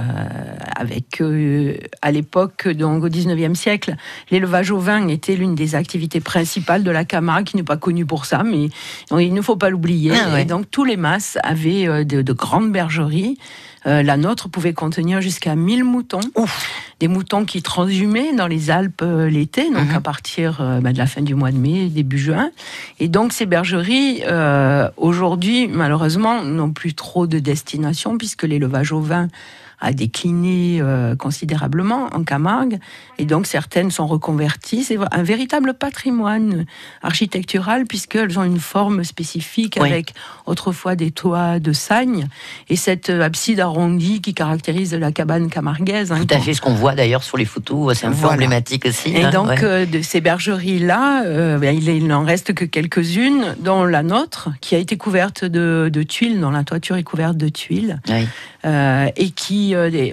avec 0.75 1.21
euh, 1.21 1.77
à 2.03 2.11
l'époque, 2.11 2.67
donc 2.67 3.05
au 3.05 3.09
19e 3.09 3.55
siècle, 3.55 3.95
l'élevage 4.33 4.73
au 4.73 4.79
vin 4.81 5.07
était 5.07 5.37
l'une 5.37 5.55
des 5.55 5.77
activités 5.77 6.19
principales 6.19 6.83
de 6.83 6.91
la 6.91 7.05
Camargue, 7.05 7.45
qui 7.45 7.57
n'est 7.57 7.63
pas 7.63 7.77
connue 7.77 8.05
pour 8.05 8.25
ça, 8.25 8.43
mais 8.43 8.69
donc, 9.11 9.21
il 9.21 9.33
ne 9.33 9.43
faut 9.43 9.55
pas 9.55 9.71
l'oublier. 9.71 10.11
Ah 10.13 10.33
ouais. 10.33 10.43
Et 10.43 10.45
donc 10.45 10.69
tous 10.73 10.83
les 10.83 10.97
mas 10.97 11.39
avaient 11.45 11.87
euh, 11.87 12.03
de, 12.03 12.23
de 12.23 12.33
grandes 12.33 12.73
bergeries. 12.73 13.39
Euh, 13.87 14.03
la 14.03 14.17
nôtre 14.17 14.49
pouvait 14.49 14.73
contenir 14.73 15.21
jusqu'à 15.21 15.55
1000 15.55 15.85
moutons, 15.85 16.21
des 17.01 17.09
moutons 17.09 17.45
qui 17.45 17.61
transhumaient 17.63 18.33
dans 18.35 18.47
les 18.47 18.71
Alpes 18.71 19.03
euh, 19.03 19.29
l'été, 19.29 19.71
donc 19.71 19.89
Mhm. 19.89 19.95
à 19.97 20.01
partir 20.01 20.59
euh, 20.61 20.81
bah, 20.81 20.93
de 20.93 20.99
la 20.99 21.07
fin 21.07 21.21
du 21.21 21.35
mois 21.35 21.53
de 21.53 21.59
mai, 21.59 21.89
début 21.89 22.19
juin. 22.19 22.51
Et 22.99 23.09
donc 23.09 23.33
ces 23.33 23.47
bergeries, 23.47 24.23
aujourd'hui, 24.97 25.69
malheureusement, 25.69 26.43
n'ont 26.43 26.71
plus 26.71 26.95
trop 26.95 27.27
de 27.27 27.39
destination 27.39 28.17
puisque 28.17 28.45
l'élevage 28.45 28.93
au 28.93 29.01
vin 29.01 29.29
a 29.85 29.93
décliné 29.93 30.79
euh, 30.81 31.15
considérablement 31.15 32.09
en 32.15 32.25
Camargue. 32.25 32.79
Et 33.19 33.27
donc 33.27 33.47
certaines 33.47 33.91
sont 33.91 34.07
reconverties. 34.07 34.83
C'est 34.83 34.99
un 35.13 35.23
véritable 35.23 35.75
patrimoine 35.75 36.65
architectural 37.03 37.85
puisqu'elles 37.87 38.39
ont 38.39 38.45
une 38.45 38.59
forme 38.59 39.05
spécifique 39.05 39.77
Oui. 39.81 39.91
avec 39.91 40.15
autrefois 40.47 40.97
des 40.97 41.11
toits 41.11 41.59
de 41.61 41.73
sagne 41.73 42.29
et 42.71 42.77
cette 42.77 43.11
euh, 43.11 43.21
abside 43.23 43.61
arrondie 43.61 44.21
qui 44.23 44.33
caractérise 44.33 44.95
la 44.95 45.13
cabane 45.13 45.51
camarguaise. 45.51 46.13
hein, 46.13 46.25
Tout 46.27 46.35
à 46.35 46.41
fait 46.41 46.55
ce 46.55 46.61
qu'on 46.63 46.75
voit 46.75 46.95
d'ailleurs 46.95 47.23
sur 47.23 47.37
les 47.37 47.45
photos, 47.45 47.97
c'est 47.99 48.07
un 48.07 48.11
peu 48.11 48.17
Voilà. 48.17 48.35
emblématique 48.35 48.87
aussi. 48.87 49.11
et 49.11 49.25
hein, 49.25 49.31
donc, 49.31 49.49
ouais. 49.49 49.65
euh, 49.65 49.87
de 49.87 50.01
ces 50.01 50.21
bergeries-là, 50.23 51.25
euh, 51.25 51.59
ben, 51.59 51.77
il, 51.77 52.07
n'en 52.07 52.25
reste 52.25 52.55
que 52.55 52.65
quelques-unes, 52.65 53.55
dont 53.61 53.85
la 53.85 54.03
nôtre, 54.03 54.49
qui 54.63 54.75
a 54.75 54.79
été 54.79 54.97
couverte 54.97 55.45
de, 55.45 55.91
de 55.93 56.03
tuiles, 56.03 56.41
dont 56.41 56.51
la 56.51 56.65
toiture 56.65 56.97
est 56.97 57.03
couverte 57.03 57.37
de 57.37 57.49
tuiles, 57.51 58.01
Oui. 58.09 58.27
et 59.17 59.31
qui 59.31 59.74
euh, 59.75 60.13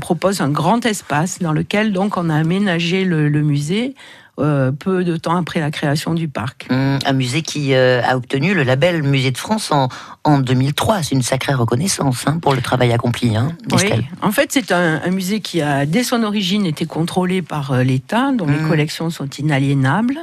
propose 0.00 0.40
un 0.40 0.50
grand 0.50 0.84
espace 0.86 1.38
dans 1.40 1.52
lequel 1.52 1.92
donc 1.92 2.16
on 2.16 2.30
a 2.30 2.36
aménagé 2.36 3.04
le 3.04 3.42
musée 3.42 3.94
euh, 4.40 4.72
peu 4.72 5.04
de 5.04 5.16
temps 5.16 5.36
après 5.36 5.60
la 5.60 5.70
création 5.70 6.14
du 6.14 6.26
parc. 6.28 6.66
Hum, 6.70 6.98
Un 7.06 7.12
musée 7.12 7.42
qui 7.42 7.74
euh, 7.74 8.02
a 8.02 8.16
obtenu 8.16 8.52
le 8.54 8.62
label 8.64 9.02
Musée 9.02 9.30
de 9.30 9.38
France 9.38 9.70
en, 9.70 9.88
en 10.24 10.38
2003. 10.38 11.02
C'est 11.04 11.14
une 11.14 11.22
sacrée 11.22 11.54
reconnaissance 11.54 12.24
hein, 12.26 12.38
pour 12.40 12.54
le 12.54 12.60
travail 12.60 12.92
accompli, 12.92 13.36
hein. 13.36 13.56
Oui, 13.72 13.90
en 14.22 14.32
fait, 14.32 14.50
c'est 14.52 14.72
un, 14.72 15.00
un 15.04 15.10
musée 15.10 15.40
qui 15.40 15.60
a, 15.62 15.86
dès 15.86 16.02
son 16.02 16.22
origine, 16.24 16.66
été 16.66 16.84
contrôlé 16.86 17.42
par 17.42 17.70
euh, 17.72 17.82
l'État, 17.82 18.32
dont 18.32 18.46
les 18.46 18.58
Mhm. 18.58 18.68
collections 18.68 19.10
sont 19.10 19.28
inaliénables, 19.28 20.18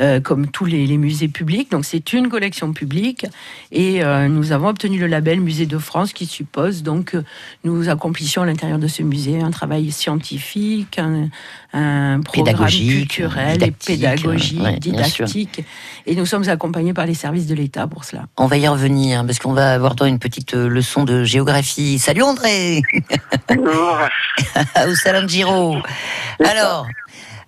euh, 0.00 0.20
comme 0.20 0.46
tous 0.46 0.64
les, 0.64 0.86
les 0.86 0.96
musées 0.96 1.28
publics. 1.28 1.70
Donc, 1.70 1.84
c'est 1.84 2.12
une 2.12 2.28
collection 2.28 2.72
publique, 2.72 3.26
et 3.72 4.02
nous 4.28 4.52
avons 4.52 4.68
obtenu 4.68 4.98
le 4.98 5.06
label 5.06 5.40
Musée 5.40 5.66
de 5.66 5.78
France, 5.78 6.12
qui 6.12 6.26
suppose 6.26 6.82
donc 6.82 7.00
que 7.10 7.24
nous 7.64 7.88
accomplissions 7.88 8.42
à 8.42 8.46
l'intérieur 8.46 8.78
de 8.78 8.86
ce 8.86 9.02
musée 9.02 9.40
un 9.42 9.50
travail 9.50 9.90
scientifique, 9.90 10.98
un, 10.98 11.28
un 11.72 12.20
programme 12.20 12.46
Pédagogique, 12.54 12.90
culturel 13.08 13.49
et 13.54 13.58
didactique, 13.58 14.00
pédagogique, 14.00 14.62
ouais, 14.62 14.78
didactique. 14.78 15.64
Et 16.06 16.14
nous 16.14 16.26
sommes 16.26 16.48
accompagnés 16.48 16.94
par 16.94 17.06
les 17.06 17.14
services 17.14 17.46
de 17.46 17.54
l'État 17.54 17.86
pour 17.86 18.04
cela. 18.04 18.24
On 18.36 18.46
va 18.46 18.56
y 18.56 18.66
revenir 18.66 19.24
parce 19.26 19.38
qu'on 19.38 19.52
va 19.52 19.72
avoir 19.72 19.94
droit 19.94 20.06
à 20.06 20.10
une 20.10 20.18
petite 20.18 20.54
euh, 20.54 20.68
leçon 20.68 21.04
de 21.04 21.24
géographie. 21.24 21.98
Salut 21.98 22.22
André 22.22 22.82
Au 23.50 24.94
Salon 24.94 25.22
de 25.22 25.28
Giro. 25.28 25.76
Alors, 26.44 26.86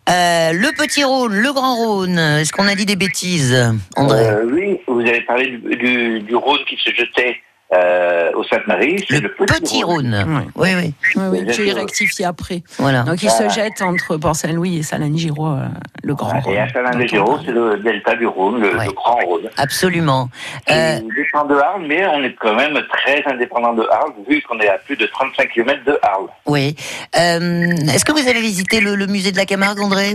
euh, 0.08 0.52
le 0.52 0.76
petit 0.76 1.04
Rhône, 1.04 1.34
le 1.34 1.52
grand 1.52 1.76
Rhône, 1.76 2.18
est-ce 2.18 2.52
qu'on 2.52 2.66
a 2.66 2.74
dit 2.74 2.86
des 2.86 2.96
bêtises, 2.96 3.56
André? 3.96 4.26
Euh, 4.26 4.44
oui, 4.52 4.80
vous 4.88 5.00
avez 5.00 5.20
parlé 5.22 5.58
du, 5.58 5.76
du, 5.76 6.20
du 6.20 6.36
Rhône 6.36 6.60
qui 6.68 6.76
se 6.76 6.90
jetait 6.94 7.40
euh, 7.74 8.30
au 8.34 8.44
Sainte-Marie. 8.44 9.04
C'est 9.08 9.20
Le 9.20 9.28
le, 9.28 9.46
petit 9.46 9.82
Rhône. 9.82 10.44
Oui, 10.56 10.70
oui. 10.76 10.94
Oui, 11.16 11.22
oui, 11.30 11.44
j'ai 11.52 11.72
rectifié 11.72 12.24
après. 12.26 12.62
Voilà. 12.78 13.02
Donc 13.02 13.22
il 13.22 13.30
se 13.30 13.48
jette 13.48 13.80
entre 13.82 14.16
Port-Saint-Louis 14.16 14.78
et 14.78 14.82
Salin-Giro, 14.82 15.46
euh, 15.46 15.66
le 16.02 16.14
grand 16.14 16.38
Rhône. 16.40 16.54
Et 16.54 16.58
à 16.58 16.68
Salin-de-Giro, 16.72 17.38
c'est 17.44 17.52
le 17.52 17.78
delta 17.78 18.14
du 18.16 18.26
Rhône, 18.26 18.60
le, 18.60 18.76
Ouais. 18.76 18.86
le 18.86 18.92
grand 18.92 19.16
Rhône. 19.16 19.48
Absolument. 19.56 20.28
Euh, 20.70 20.98
Qui 20.98 21.08
dépend 21.16 21.44
de 21.44 21.54
Arles, 21.56 21.84
mais 21.86 22.06
on 22.06 22.22
est 22.22 22.34
quand 22.34 22.54
même 22.54 22.78
très 22.90 23.22
indépendant 23.26 23.72
de 23.74 23.82
Arles, 23.90 24.12
vu 24.28 24.42
qu'on 24.42 24.58
est 24.60 24.68
à 24.68 24.78
plus 24.78 24.96
de 24.96 25.06
35 25.06 25.48
km 25.50 25.84
de 25.84 25.98
Arles. 26.02 26.28
oui. 26.46 26.76
Euh, 27.18 27.70
est-ce 27.94 28.04
que 28.04 28.12
vous 28.12 28.28
avez 28.28 28.40
visité 28.40 28.80
le, 28.80 28.94
le 28.94 29.06
musée 29.06 29.32
de 29.32 29.36
la 29.36 29.44
Camargue, 29.46 29.80
André? 29.80 30.14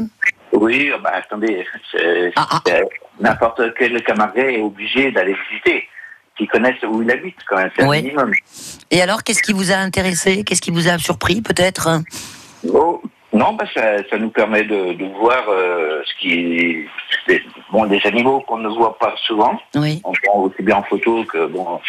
Oui, 0.53 0.91
bah, 1.03 1.11
attendez, 1.15 1.65
Ah, 2.35 2.47
ah. 2.51 2.61
n'importe 3.19 3.61
quel 3.77 4.01
Camarguais 4.03 4.55
est 4.55 4.61
obligé 4.61 5.11
d'aller 5.11 5.35
visiter, 5.49 5.87
qui 6.37 6.47
connaissent 6.47 6.81
où 6.87 7.01
il 7.01 7.09
habite 7.11 7.35
quand 7.47 7.57
même, 7.57 7.71
c'est 7.75 7.85
Ouais. 7.85 7.97
un 7.99 8.01
minimum. 8.01 8.31
Et 8.91 9.01
alors, 9.01 9.23
qu'est-ce 9.23 9.41
qui 9.41 9.53
vous 9.53 9.71
a 9.71 9.75
intéressé? 9.75 10.43
Qu'est-ce 10.43 10.61
qui 10.61 10.71
vous 10.71 10.87
a 10.87 10.97
surpris, 10.97 11.41
peut-être? 11.41 11.89
Oh, 12.71 13.01
non, 13.33 13.53
bah, 13.53 13.65
ça, 13.73 13.97
ça 14.09 14.17
nous 14.17 14.29
permet 14.29 14.63
de, 14.63 14.93
de 14.93 15.05
voir 15.19 15.43
euh, 15.49 16.01
ce 16.05 16.13
qui 16.19 16.85
des, 17.27 17.43
bon, 17.71 17.85
des 17.85 17.99
animaux 18.05 18.39
qu'on 18.41 18.57
ne 18.57 18.69
voit 18.69 18.97
pas 18.97 19.13
souvent. 19.25 19.59
Oui. 19.75 20.01
On 20.03 20.13
prend 20.25 20.39
aussi 20.41 20.61
bien 20.63 20.77
en 20.77 20.83
photo 20.83 21.23
que 21.25 21.45
bon, 21.47 21.79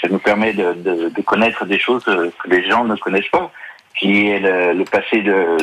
ça 0.00 0.08
nous 0.08 0.18
permet 0.18 0.52
de, 0.52 0.72
de, 0.74 1.08
de 1.10 1.22
connaître 1.22 1.64
des 1.66 1.78
choses 1.78 2.04
que 2.04 2.48
les 2.48 2.68
gens 2.68 2.84
ne 2.84 2.96
connaissent 2.96 3.28
pas, 3.30 3.50
qui 3.98 4.28
est 4.28 4.40
le, 4.40 4.72
le 4.72 4.84
passé 4.84 5.20
de, 5.22 5.56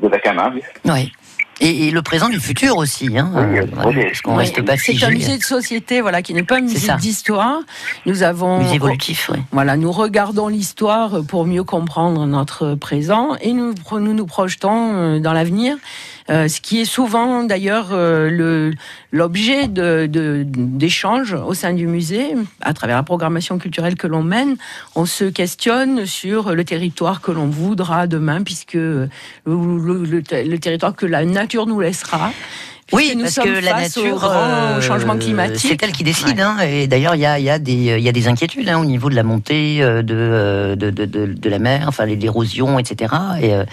de 0.00 0.08
la 0.08 0.18
Camargue. 0.18 0.62
Oui. 0.84 1.12
Et, 1.60 1.88
et 1.88 1.90
le 1.90 2.00
présent 2.02 2.28
du 2.28 2.40
futur 2.40 2.76
aussi, 2.78 3.18
hein, 3.18 3.30
Oui, 3.34 3.58
euh, 3.58 3.66
parce 4.06 4.20
qu'on 4.22 4.32
Oui, 4.32 4.44
reste 4.44 4.62
pas 4.62 4.76
c'est 4.76 5.02
un 5.04 5.10
musée 5.10 5.36
de 5.36 5.42
société, 5.42 6.00
voilà, 6.00 6.22
qui 6.22 6.32
n'est 6.32 6.42
pas 6.42 6.56
un 6.56 6.62
musée 6.62 6.92
d'histoire. 6.98 7.60
Nous 8.06 8.22
avons, 8.22 8.60
Musée 8.60 8.76
évolutif, 8.76 9.30
oui. 9.32 9.40
voilà, 9.52 9.76
nous 9.76 9.92
regardons 9.92 10.48
l'histoire 10.48 11.22
pour 11.28 11.46
mieux 11.46 11.64
comprendre 11.64 12.26
notre 12.26 12.74
présent 12.74 13.36
et 13.42 13.52
nous, 13.52 13.74
nous 13.98 14.26
projetons 14.26 14.94
euh, 14.94 15.20
dans 15.20 15.32
l'avenir. 15.34 15.76
Euh, 16.30 16.48
ce 16.48 16.60
qui 16.60 16.80
est 16.80 16.84
souvent 16.84 17.42
d'ailleurs 17.44 17.88
euh, 17.92 18.70
l'objet 19.12 19.66
d'échanges 19.68 21.34
au 21.34 21.54
sein 21.54 21.72
du 21.72 21.86
musée, 21.86 22.34
à 22.60 22.72
travers 22.72 22.96
la 22.96 23.02
programmation 23.02 23.58
culturelle 23.58 23.96
que 23.96 24.06
l'on 24.06 24.22
mène, 24.22 24.56
on 24.94 25.06
se 25.06 25.24
questionne 25.24 26.06
sur 26.06 26.54
le 26.54 26.64
territoire 26.64 27.20
que 27.20 27.32
l'on 27.32 27.46
voudra 27.48 28.06
demain, 28.06 28.42
puisque 28.42 28.74
le- 28.74 29.04
le 29.46 30.58
territoire 30.58 30.94
que 30.94 31.06
la 31.06 31.24
nature 31.24 31.66
nous 31.66 31.80
laissera. 31.80 32.32
Oui, 32.92 33.12
nous 33.16 33.22
parce 33.22 33.34
sommes 33.34 33.44
que 33.44 33.64
la 33.64 33.72
au 33.72 33.80
nature, 33.80 34.16
grand 34.16 34.30
euh, 34.32 34.80
changement 34.80 35.16
climatique. 35.16 35.66
c'est 35.70 35.82
elle 35.82 35.92
qui 35.92 36.04
décide. 36.04 36.40
Hein, 36.40 36.56
et 36.60 36.86
d'ailleurs, 36.86 37.14
il 37.14 37.20
y 37.20 37.26
a, 37.26 37.38
y, 37.38 37.48
a 37.50 37.56
y 37.58 38.08
a 38.08 38.12
des 38.12 38.28
inquiétudes 38.28 38.68
hein, 38.68 38.78
au 38.78 38.84
niveau 38.84 39.10
de 39.10 39.14
la 39.14 39.22
montée 39.22 39.78
euh, 39.80 40.02
de, 40.02 40.14
euh, 40.16 40.76
de, 40.76 40.90
de, 40.90 41.04
de, 41.04 41.26
de 41.26 41.50
la 41.50 41.58
mer, 41.58 41.84
enfin 41.88 42.06
l'érosion, 42.06 42.78
etc. 42.78 43.14
Et 43.40 43.54
euh, 43.54 43.64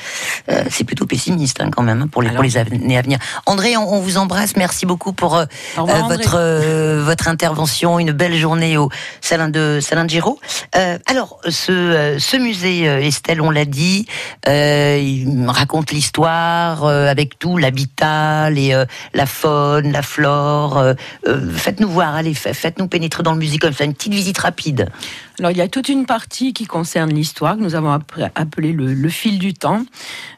c'est 0.70 0.84
plutôt 0.84 1.06
pessimiste 1.06 1.62
hein, 1.62 1.70
quand 1.72 1.84
même 1.84 2.04
hein, 2.04 2.08
pour 2.12 2.22
les, 2.22 2.30
pour 2.30 2.44
les 2.44 2.58
années 2.58 2.98
à 2.98 3.02
venir. 3.02 3.20
André, 3.46 3.78
on, 3.78 3.94
on 3.94 4.00
vous 4.00 4.18
embrasse. 4.18 4.56
Merci 4.56 4.86
beaucoup 4.86 5.14
pour 5.14 5.36
euh, 5.36 5.46
Au 5.78 5.84
revoir, 5.84 6.08
votre 6.10 6.36
euh, 6.36 7.04
votre 7.04 7.28
intervention. 7.28 8.00
Une 8.00 8.12
belle 8.12 8.36
journée 8.36 8.78
au 8.78 8.90
Salin 9.22 9.50
de 9.50 9.80
Salin 9.82 10.06
de 10.06 10.10
Giro. 10.10 10.40
Euh, 10.76 10.98
alors, 11.08 11.40
ce, 11.50 12.18
ce 12.20 12.38
musée, 12.38 12.84
Estelle, 12.84 13.42
on 13.42 13.52
l'a 13.52 13.66
dit, 13.66 14.06
euh, 14.48 15.00
il 15.02 15.46
raconte 15.48 15.92
l'histoire 15.92 16.86
euh, 16.86 17.08
avec 17.08 17.40
tout, 17.40 17.58
l'habitat, 17.58 18.50
les, 18.50 18.74
euh, 18.74 18.86
la 19.14 19.26
faune, 19.26 19.92
la 19.92 20.02
flore. 20.02 20.78
euh, 20.78 20.94
euh, 21.28 21.50
faites-nous 21.52 21.90
voir, 21.90 22.16
allez, 22.16 22.34
fa- 22.34 22.54
faites-nous 22.54 22.88
pénétrer 22.88 23.24
dans 23.24 23.34
le 23.34 23.40
musée 23.40 23.58
comme 23.58 23.74
ça, 23.74 23.84
une 23.86 23.94
petite 23.94 24.14
visite 24.14 24.38
rapide. 24.38 24.90
Alors 25.40 25.52
il 25.52 25.58
y 25.58 25.62
a 25.62 25.68
toute 25.68 25.90
une 25.90 26.06
partie 26.06 26.54
qui 26.54 26.66
concerne 26.66 27.14
l'histoire 27.14 27.56
que 27.58 27.62
nous 27.62 27.76
avons 27.76 27.92
appelée 28.36 28.74
le, 28.74 28.94
le 28.94 29.10
fil 29.10 29.38
du 29.40 29.54
temps, 29.54 29.84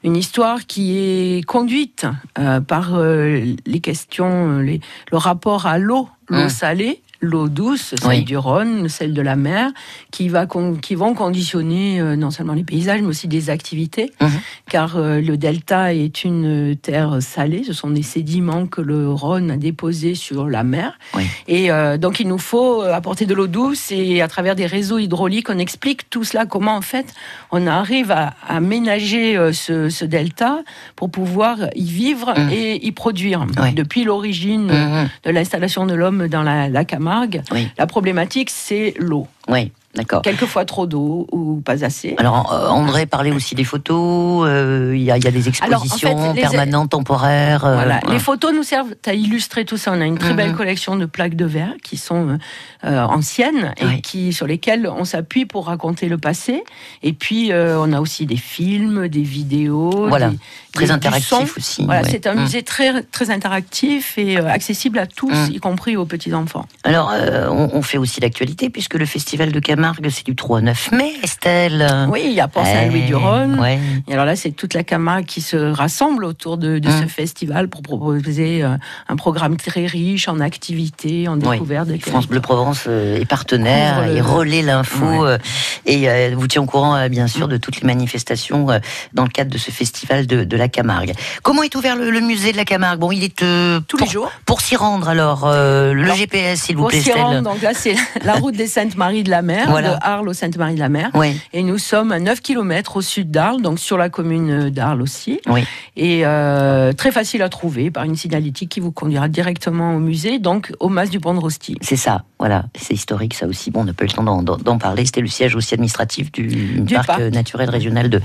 une 0.04 0.16
histoire 0.18 0.66
qui 0.66 0.98
est 0.98 1.46
conduite 1.46 2.06
euh, 2.38 2.60
par 2.60 2.96
euh, 2.96 3.56
les 3.66 3.80
questions, 3.80 4.60
les- 4.60 4.82
le 5.12 5.18
rapport 5.18 5.66
à 5.68 5.78
l'eau, 5.78 6.10
l'eau 6.28 6.46
Mm. 6.46 6.50
salée, 6.50 7.02
l'eau 7.22 7.50
douce, 7.50 7.96
celle 8.00 8.10
Oui. 8.10 8.24
du 8.24 8.38
Rhône, 8.38 8.88
celle 8.88 9.14
de 9.14 9.22
la 9.22 9.36
mer, 9.36 9.72
qui, 10.12 10.30
va 10.30 10.46
qui 10.82 10.96
vont 10.96 11.14
conditionner 11.14 12.00
euh, 12.00 12.16
non 12.16 12.32
seulement 12.32 12.54
les 12.54 12.64
paysages, 12.64 13.02
mais 13.02 13.08
aussi 13.08 13.28
des 13.28 13.50
activités, 13.50 14.12
Mhm. 14.22 14.30
car 14.70 14.96
euh, 14.98 15.20
le 15.20 15.36
delta 15.38 15.94
est 15.94 16.24
une 16.24 16.76
terre 16.82 17.22
salée, 17.22 17.64
ce 17.66 17.74
sont 17.74 17.90
des 17.90 18.04
sédiments 18.04 18.68
que 18.68 18.82
le 18.82 19.10
Rhône 19.12 19.52
a 19.52 19.58
déposés 19.58 20.16
sur 20.16 20.48
la 20.48 20.64
mer. 20.64 20.98
Oui. 21.16 21.24
Et 21.48 21.72
euh, 21.72 21.98
donc 21.98 22.20
il 22.20 22.28
nous 22.28 22.38
faut 22.38 22.82
apporter 22.84 23.26
de 23.26 23.34
l'eau 23.34 23.48
douce 23.48 23.92
et 23.92 24.22
à 24.22 24.28
travers 24.28 24.56
des 24.56 24.66
réseaux 24.66 24.98
hydrauliques, 24.98 25.50
on 25.50 25.58
explique 25.60 26.10
tout 26.10 26.24
cela, 26.24 26.46
comment 26.46 26.76
en 26.76 26.82
fait 26.82 27.14
on 27.52 27.68
arrive 27.68 28.12
à, 28.12 28.34
à 28.48 28.60
ménager 28.62 29.38
ce, 29.54 29.90
ce 29.90 30.06
delta 30.06 30.60
pour 30.96 31.10
pouvoir 31.12 31.58
y 31.76 31.84
vivre 31.84 32.34
Mhm. 32.38 32.50
et 32.52 32.86
y 32.86 32.92
produire. 32.92 33.46
Oui. 33.62 33.74
Depuis 33.74 34.04
l'origine 34.06 34.68
Mhm. 34.68 35.10
de 35.26 35.30
l'installation 35.32 35.86
de 35.86 35.94
l'homme 35.96 36.28
dans 36.28 36.44
la, 36.44 36.70
la 36.70 36.86
Camargue, 36.86 37.09
Oui. 37.52 37.68
la 37.78 37.88
problématique 37.88 38.50
c'est 38.50 38.94
l'eau. 38.98 39.28
Oui, 39.50 39.72
d'accord. 39.96 40.22
Quelquefois 40.22 40.64
trop 40.64 40.86
d'eau 40.86 41.28
ou 41.32 41.60
pas 41.62 41.84
assez. 41.84 42.14
Alors, 42.20 42.54
euh, 42.54 42.68
André 42.70 43.06
parlait 43.08 43.32
aussi 43.32 43.56
des 43.56 43.64
photos. 43.64 44.46
euh, 44.48 44.94
Il 44.96 45.02
y, 45.02 45.10
a, 45.12 45.18
il 45.18 45.24
y 45.24 45.28
a 45.28 45.32
des 45.32 45.42
Alors, 45.62 45.82
en 45.82 45.84
expositions 45.86 46.34
fait, 46.34 46.34
les- 46.36 46.42
permanentes, 46.42 46.92
temporaires. 46.92 47.66
euh, 47.66 47.74
Voilà. 47.74 48.00
Les 48.10 48.20
photos 48.20 48.54
nous 48.54 48.64
servent 48.64 48.94
à 49.08 49.14
illustrer 49.14 49.66
tout 49.66 49.78
ça. 49.78 49.92
On 49.92 50.00
a 50.02 50.06
une 50.06 50.18
très 50.20 50.34
belle 50.36 50.52
Mhm. 50.52 50.58
collection 50.58 50.96
de 50.96 51.06
plaques 51.06 51.36
de 51.36 51.46
verre 51.46 51.74
qui 51.84 51.98
sont 51.98 52.38
anciennes 52.84 53.74
et 53.78 53.86
Oui. 53.86 54.02
qui, 54.02 54.34
sur 54.34 54.48
lesquelles 54.48 54.88
on 54.88 55.04
s'appuie 55.06 55.46
pour 55.46 55.66
raconter 55.68 56.08
le 56.08 56.18
passé. 56.18 56.64
Et 57.04 57.14
puis, 57.14 57.52
on 57.54 57.92
a 57.94 58.00
aussi 58.00 58.26
des 58.26 58.38
films, 58.38 59.08
des 59.08 59.22
vidéos. 59.24 60.08
Voilà. 60.08 60.30
des- 60.30 60.38
Très 60.72 60.86
des- 60.86 60.92
interactif 60.92 61.58
aussi. 61.58 61.84
Voilà, 61.86 62.04
ouais. 62.04 62.08
c'est 62.12 62.28
un 62.28 62.36
Mm. 62.36 62.42
musée 62.42 62.62
très, 62.62 63.02
très 63.04 63.32
interactif 63.32 64.20
et 64.20 64.38
accessible 64.38 65.00
à 65.00 65.08
tous, 65.08 65.32
Mm. 65.50 65.52
y 65.54 65.58
compris 65.60 65.98
aux 65.98 66.06
petits-enfants. 66.06 66.68
Alors, 66.84 67.12
on, 67.50 67.70
on 67.74 67.82
fait 67.82 67.98
aussi 67.98 68.22
l'actualité, 68.22 68.70
puisque 68.70 68.94
le 68.94 69.06
festival 69.08 69.39
de 69.48 69.60
Camargue, 69.60 70.10
c'est 70.10 70.26
du 70.26 70.36
3 70.36 70.58
au 70.58 70.62
9 70.62 70.92
mai, 70.92 71.12
Estelle. 71.24 71.88
Oui, 72.10 72.22
il 72.26 72.34
y 72.34 72.42
a 72.42 72.48
Port 72.50 72.66
Saint-Louis 72.66 73.04
du 73.04 73.16
Rhône. 73.16 73.56
Eh, 73.58 73.62
Ouais. 73.62 73.80
Et 74.08 74.14
alors 74.14 74.26
là, 74.26 74.36
c'est 74.36 74.52
toute 74.52 74.74
la 74.74 74.84
Camargue 74.84 75.26
qui 75.26 75.40
se 75.42 75.56
rassemble 75.56 76.26
autour 76.26 76.58
de, 76.58 76.80
de 76.80 76.90
ce 76.90 77.04
Mm. 77.06 77.10
festival 77.10 77.68
pour 77.70 77.82
proposer 77.82 78.64
euh, 78.64 78.76
un 79.08 79.16
programme 79.16 79.56
très 79.58 79.86
riche 79.86 80.28
en 80.28 80.40
activités, 80.42 81.28
en 81.28 81.40
Oui. 81.40 81.52
découvertes. 81.52 81.88
de 81.88 81.98
France 81.98 82.28
Bleu 82.28 82.42
Provence 82.42 82.84
euh, 82.88 83.20
est 83.22 83.26
partenaire 83.26 84.06
le- 84.06 84.18
et 84.18 84.22
relaie 84.22 84.62
l'info 84.62 85.06
Ouais. 85.06 85.30
euh, 85.32 85.38
et 85.86 86.10
euh, 86.10 86.32
vous 86.36 86.48
tient 86.48 86.62
au 86.62 86.66
courant 86.66 86.96
euh, 86.96 87.08
bien 87.10 87.28
sûr 87.28 87.48
de 87.48 87.58
toutes 87.58 87.80
les 87.82 87.88
manifestations 87.88 88.70
euh, 88.70 88.80
dans 89.14 89.24
le 89.24 89.30
cadre 89.30 89.52
de 89.52 89.58
ce 89.58 89.72
festival 89.72 90.28
de, 90.28 90.44
de 90.44 90.58
la 90.58 90.68
Camargue. 90.68 91.14
Comment 91.44 91.64
est 91.64 91.74
ouvert 91.76 91.96
le, 91.96 92.10
le 92.10 92.20
musée 92.22 92.52
de 92.52 92.58
la 92.58 92.66
Camargue? 92.66 93.00
Bon, 93.00 93.12
il 93.12 93.24
est 93.24 93.42
euh, 93.44 93.80
Tous 93.88 93.98
pour, 93.98 94.06
les 94.08 94.12
jours. 94.12 94.32
Pour 94.46 94.62
s'y 94.62 94.76
rendre 94.76 95.08
alors, 95.10 95.44
euh, 95.46 95.94
le 95.94 96.04
Alors, 96.04 96.16
GPS 96.18 96.62
s'il 96.64 96.76
vous 96.76 96.84
Pour 96.84 96.90
plaît 96.90 97.02
s'y 97.02 97.12
rendre, 97.14 97.42
donc 97.42 97.62
là, 97.62 97.72
c'est 97.74 97.96
la 98.24 98.34
route 98.34 98.56
des 98.56 98.68
Saintes-Maries 98.68 99.19
de 99.24 99.30
la 99.30 99.42
Mer, 99.42 99.68
Voilà. 99.70 99.96
de 99.96 99.98
Arles 100.02 100.30
aux 100.30 100.34
Saintes-Maries 100.34 100.76
de 100.76 100.80
la 100.80 100.90
Mer. 100.90 101.10
Oui, 101.14 101.40
Et 101.54 101.64
nous 101.64 101.78
sommes 101.78 102.12
à 102.12 102.20
9 102.20 102.42
km 102.42 102.98
au 102.98 103.02
sud 103.02 103.32
d'Arles, 103.32 103.62
donc 103.62 103.80
sur 103.80 103.98
la 103.98 104.10
commune 104.10 104.70
d'Arles 104.70 105.02
aussi. 105.02 105.40
oui. 105.48 105.64
Et 106.02 106.22
euh, 106.26 106.94
très 106.94 107.12
facile 107.12 107.42
à 107.42 107.50
trouver 107.50 107.92
par 107.92 108.06
une 108.06 108.16
signalétique 108.16 108.70
qui 108.70 108.80
vous 108.80 108.92
conduira 108.92 109.28
directement 109.28 109.96
au 109.96 110.00
musée, 110.00 110.40
donc 110.40 110.72
au 110.80 110.88
Mas 110.88 111.10
du 111.10 111.20
Pont 111.20 111.34
de 111.34 111.40
Rosti. 111.40 111.76
C'est 111.82 111.98
ça, 111.98 112.24
voilà. 112.40 112.66
C'est 112.80 112.94
historique, 112.94 113.34
ça 113.34 113.48
aussi. 113.48 113.70
Bon, 113.70 113.82
on 113.82 113.84
n'a 113.84 113.94
pas 113.94 114.06
eu 114.06 114.08
le 114.08 114.14
temps 114.14 114.24
d'en- 114.24 114.78
parler. 114.78 115.06
C'était 115.06 115.20
le 115.20 115.28
siège 115.28 115.56
aussi 115.56 115.74
administratif 115.74 116.32
du, 116.32 116.48
Du 116.82 116.94
parc, 116.96 117.08
parc. 117.08 117.22
naturel 117.22 117.70
régional 117.70 118.10
de, 118.10 118.22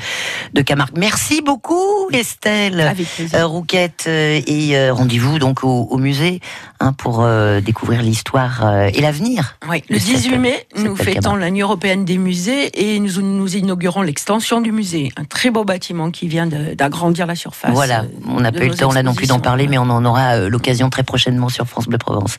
de 0.53 0.63
Camargue. 0.63 0.97
Merci 0.97 1.43
beaucoup, 1.43 2.09
Estelle. 2.13 2.81
Avec 2.81 3.09
plaisir. 3.09 3.39
Euh, 3.41 3.47
Rouquette, 3.47 4.05
euh, 4.07 4.41
et 4.47 4.91
rendez-vous 4.91 5.39
donc 5.41 5.65
au, 5.65 5.89
au 5.91 5.97
musée 5.99 6.41
hein, 6.79 6.93
pour 6.93 7.23
euh, 7.23 7.61
découvrir 7.61 8.03
l'histoire 8.03 8.85
et 8.95 9.01
l'avenir. 9.01 9.59
Oui, 9.69 9.83
le 9.89 9.97
de 9.97 10.01
cette- 10.01 10.15
18 10.17 10.39
mai, 10.39 10.67
nous 10.85 10.97
fêtons 10.97 11.21
Camargue. 11.21 11.41
la 11.41 11.51
nuit 11.51 11.63
européenne 11.63 12.05
des 12.05 12.19
musées 12.19 12.71
et 12.75 12.99
nous, 13.01 13.21
nous 13.21 13.57
inaugurons 13.57 14.03
l'extension 14.03 14.61
du 14.61 14.73
musée. 14.73 15.13
Un 15.17 15.25
très 15.25 15.51
beau 15.51 15.65
bâtiment 15.65 16.11
qui 16.11 16.29
vient 16.29 16.47
d'agrandir 16.47 17.27
la 17.27 17.35
surface. 17.35 17.73
Voilà, 17.73 18.03
euh, 18.03 18.09
on 18.29 18.41
n'a 18.41 18.53
pas 18.53 18.65
eu 18.65 18.69
le 18.69 18.77
temps 18.77 18.93
là 18.93 19.03
non 19.03 19.15
plus 19.15 19.27
d'en 19.27 19.41
parler, 19.41 19.67
mais 19.67 19.79
on 19.79 19.83
en 19.83 20.05
aura 20.05 20.37
euh, 20.37 20.49
l'occasion 20.49 20.91
très 20.91 21.03
prochainement 21.03 21.49
sur 21.49 21.67
France 21.67 21.87
Bleu 21.87 21.99
Provence. 21.99 22.39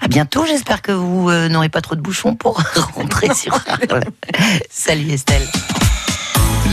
À 0.00 0.08
bientôt, 0.08 0.44
j'espère 0.46 0.82
que 0.82 0.92
vous 0.92 1.30
euh, 1.30 1.48
n'aurez 1.48 1.68
pas 1.68 1.80
trop 1.80 1.94
de 1.94 2.00
bouchons 2.00 2.34
pour 2.34 2.60
rentrer 2.94 3.32
sur 3.34 3.54
Arles. 3.66 4.04
Salut 4.70 5.10
Estelle. 5.10 5.46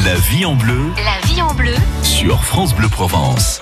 La 0.06 0.16
vie 0.16 0.46
en 0.46 0.56
bleu 0.56 0.92
La 0.98 1.28
vie 1.28 1.42
en 1.42 1.54
bleu 1.54 1.74
sur 2.04 2.44
France 2.44 2.74
Bleu 2.74 2.88
Provence. 2.88 3.62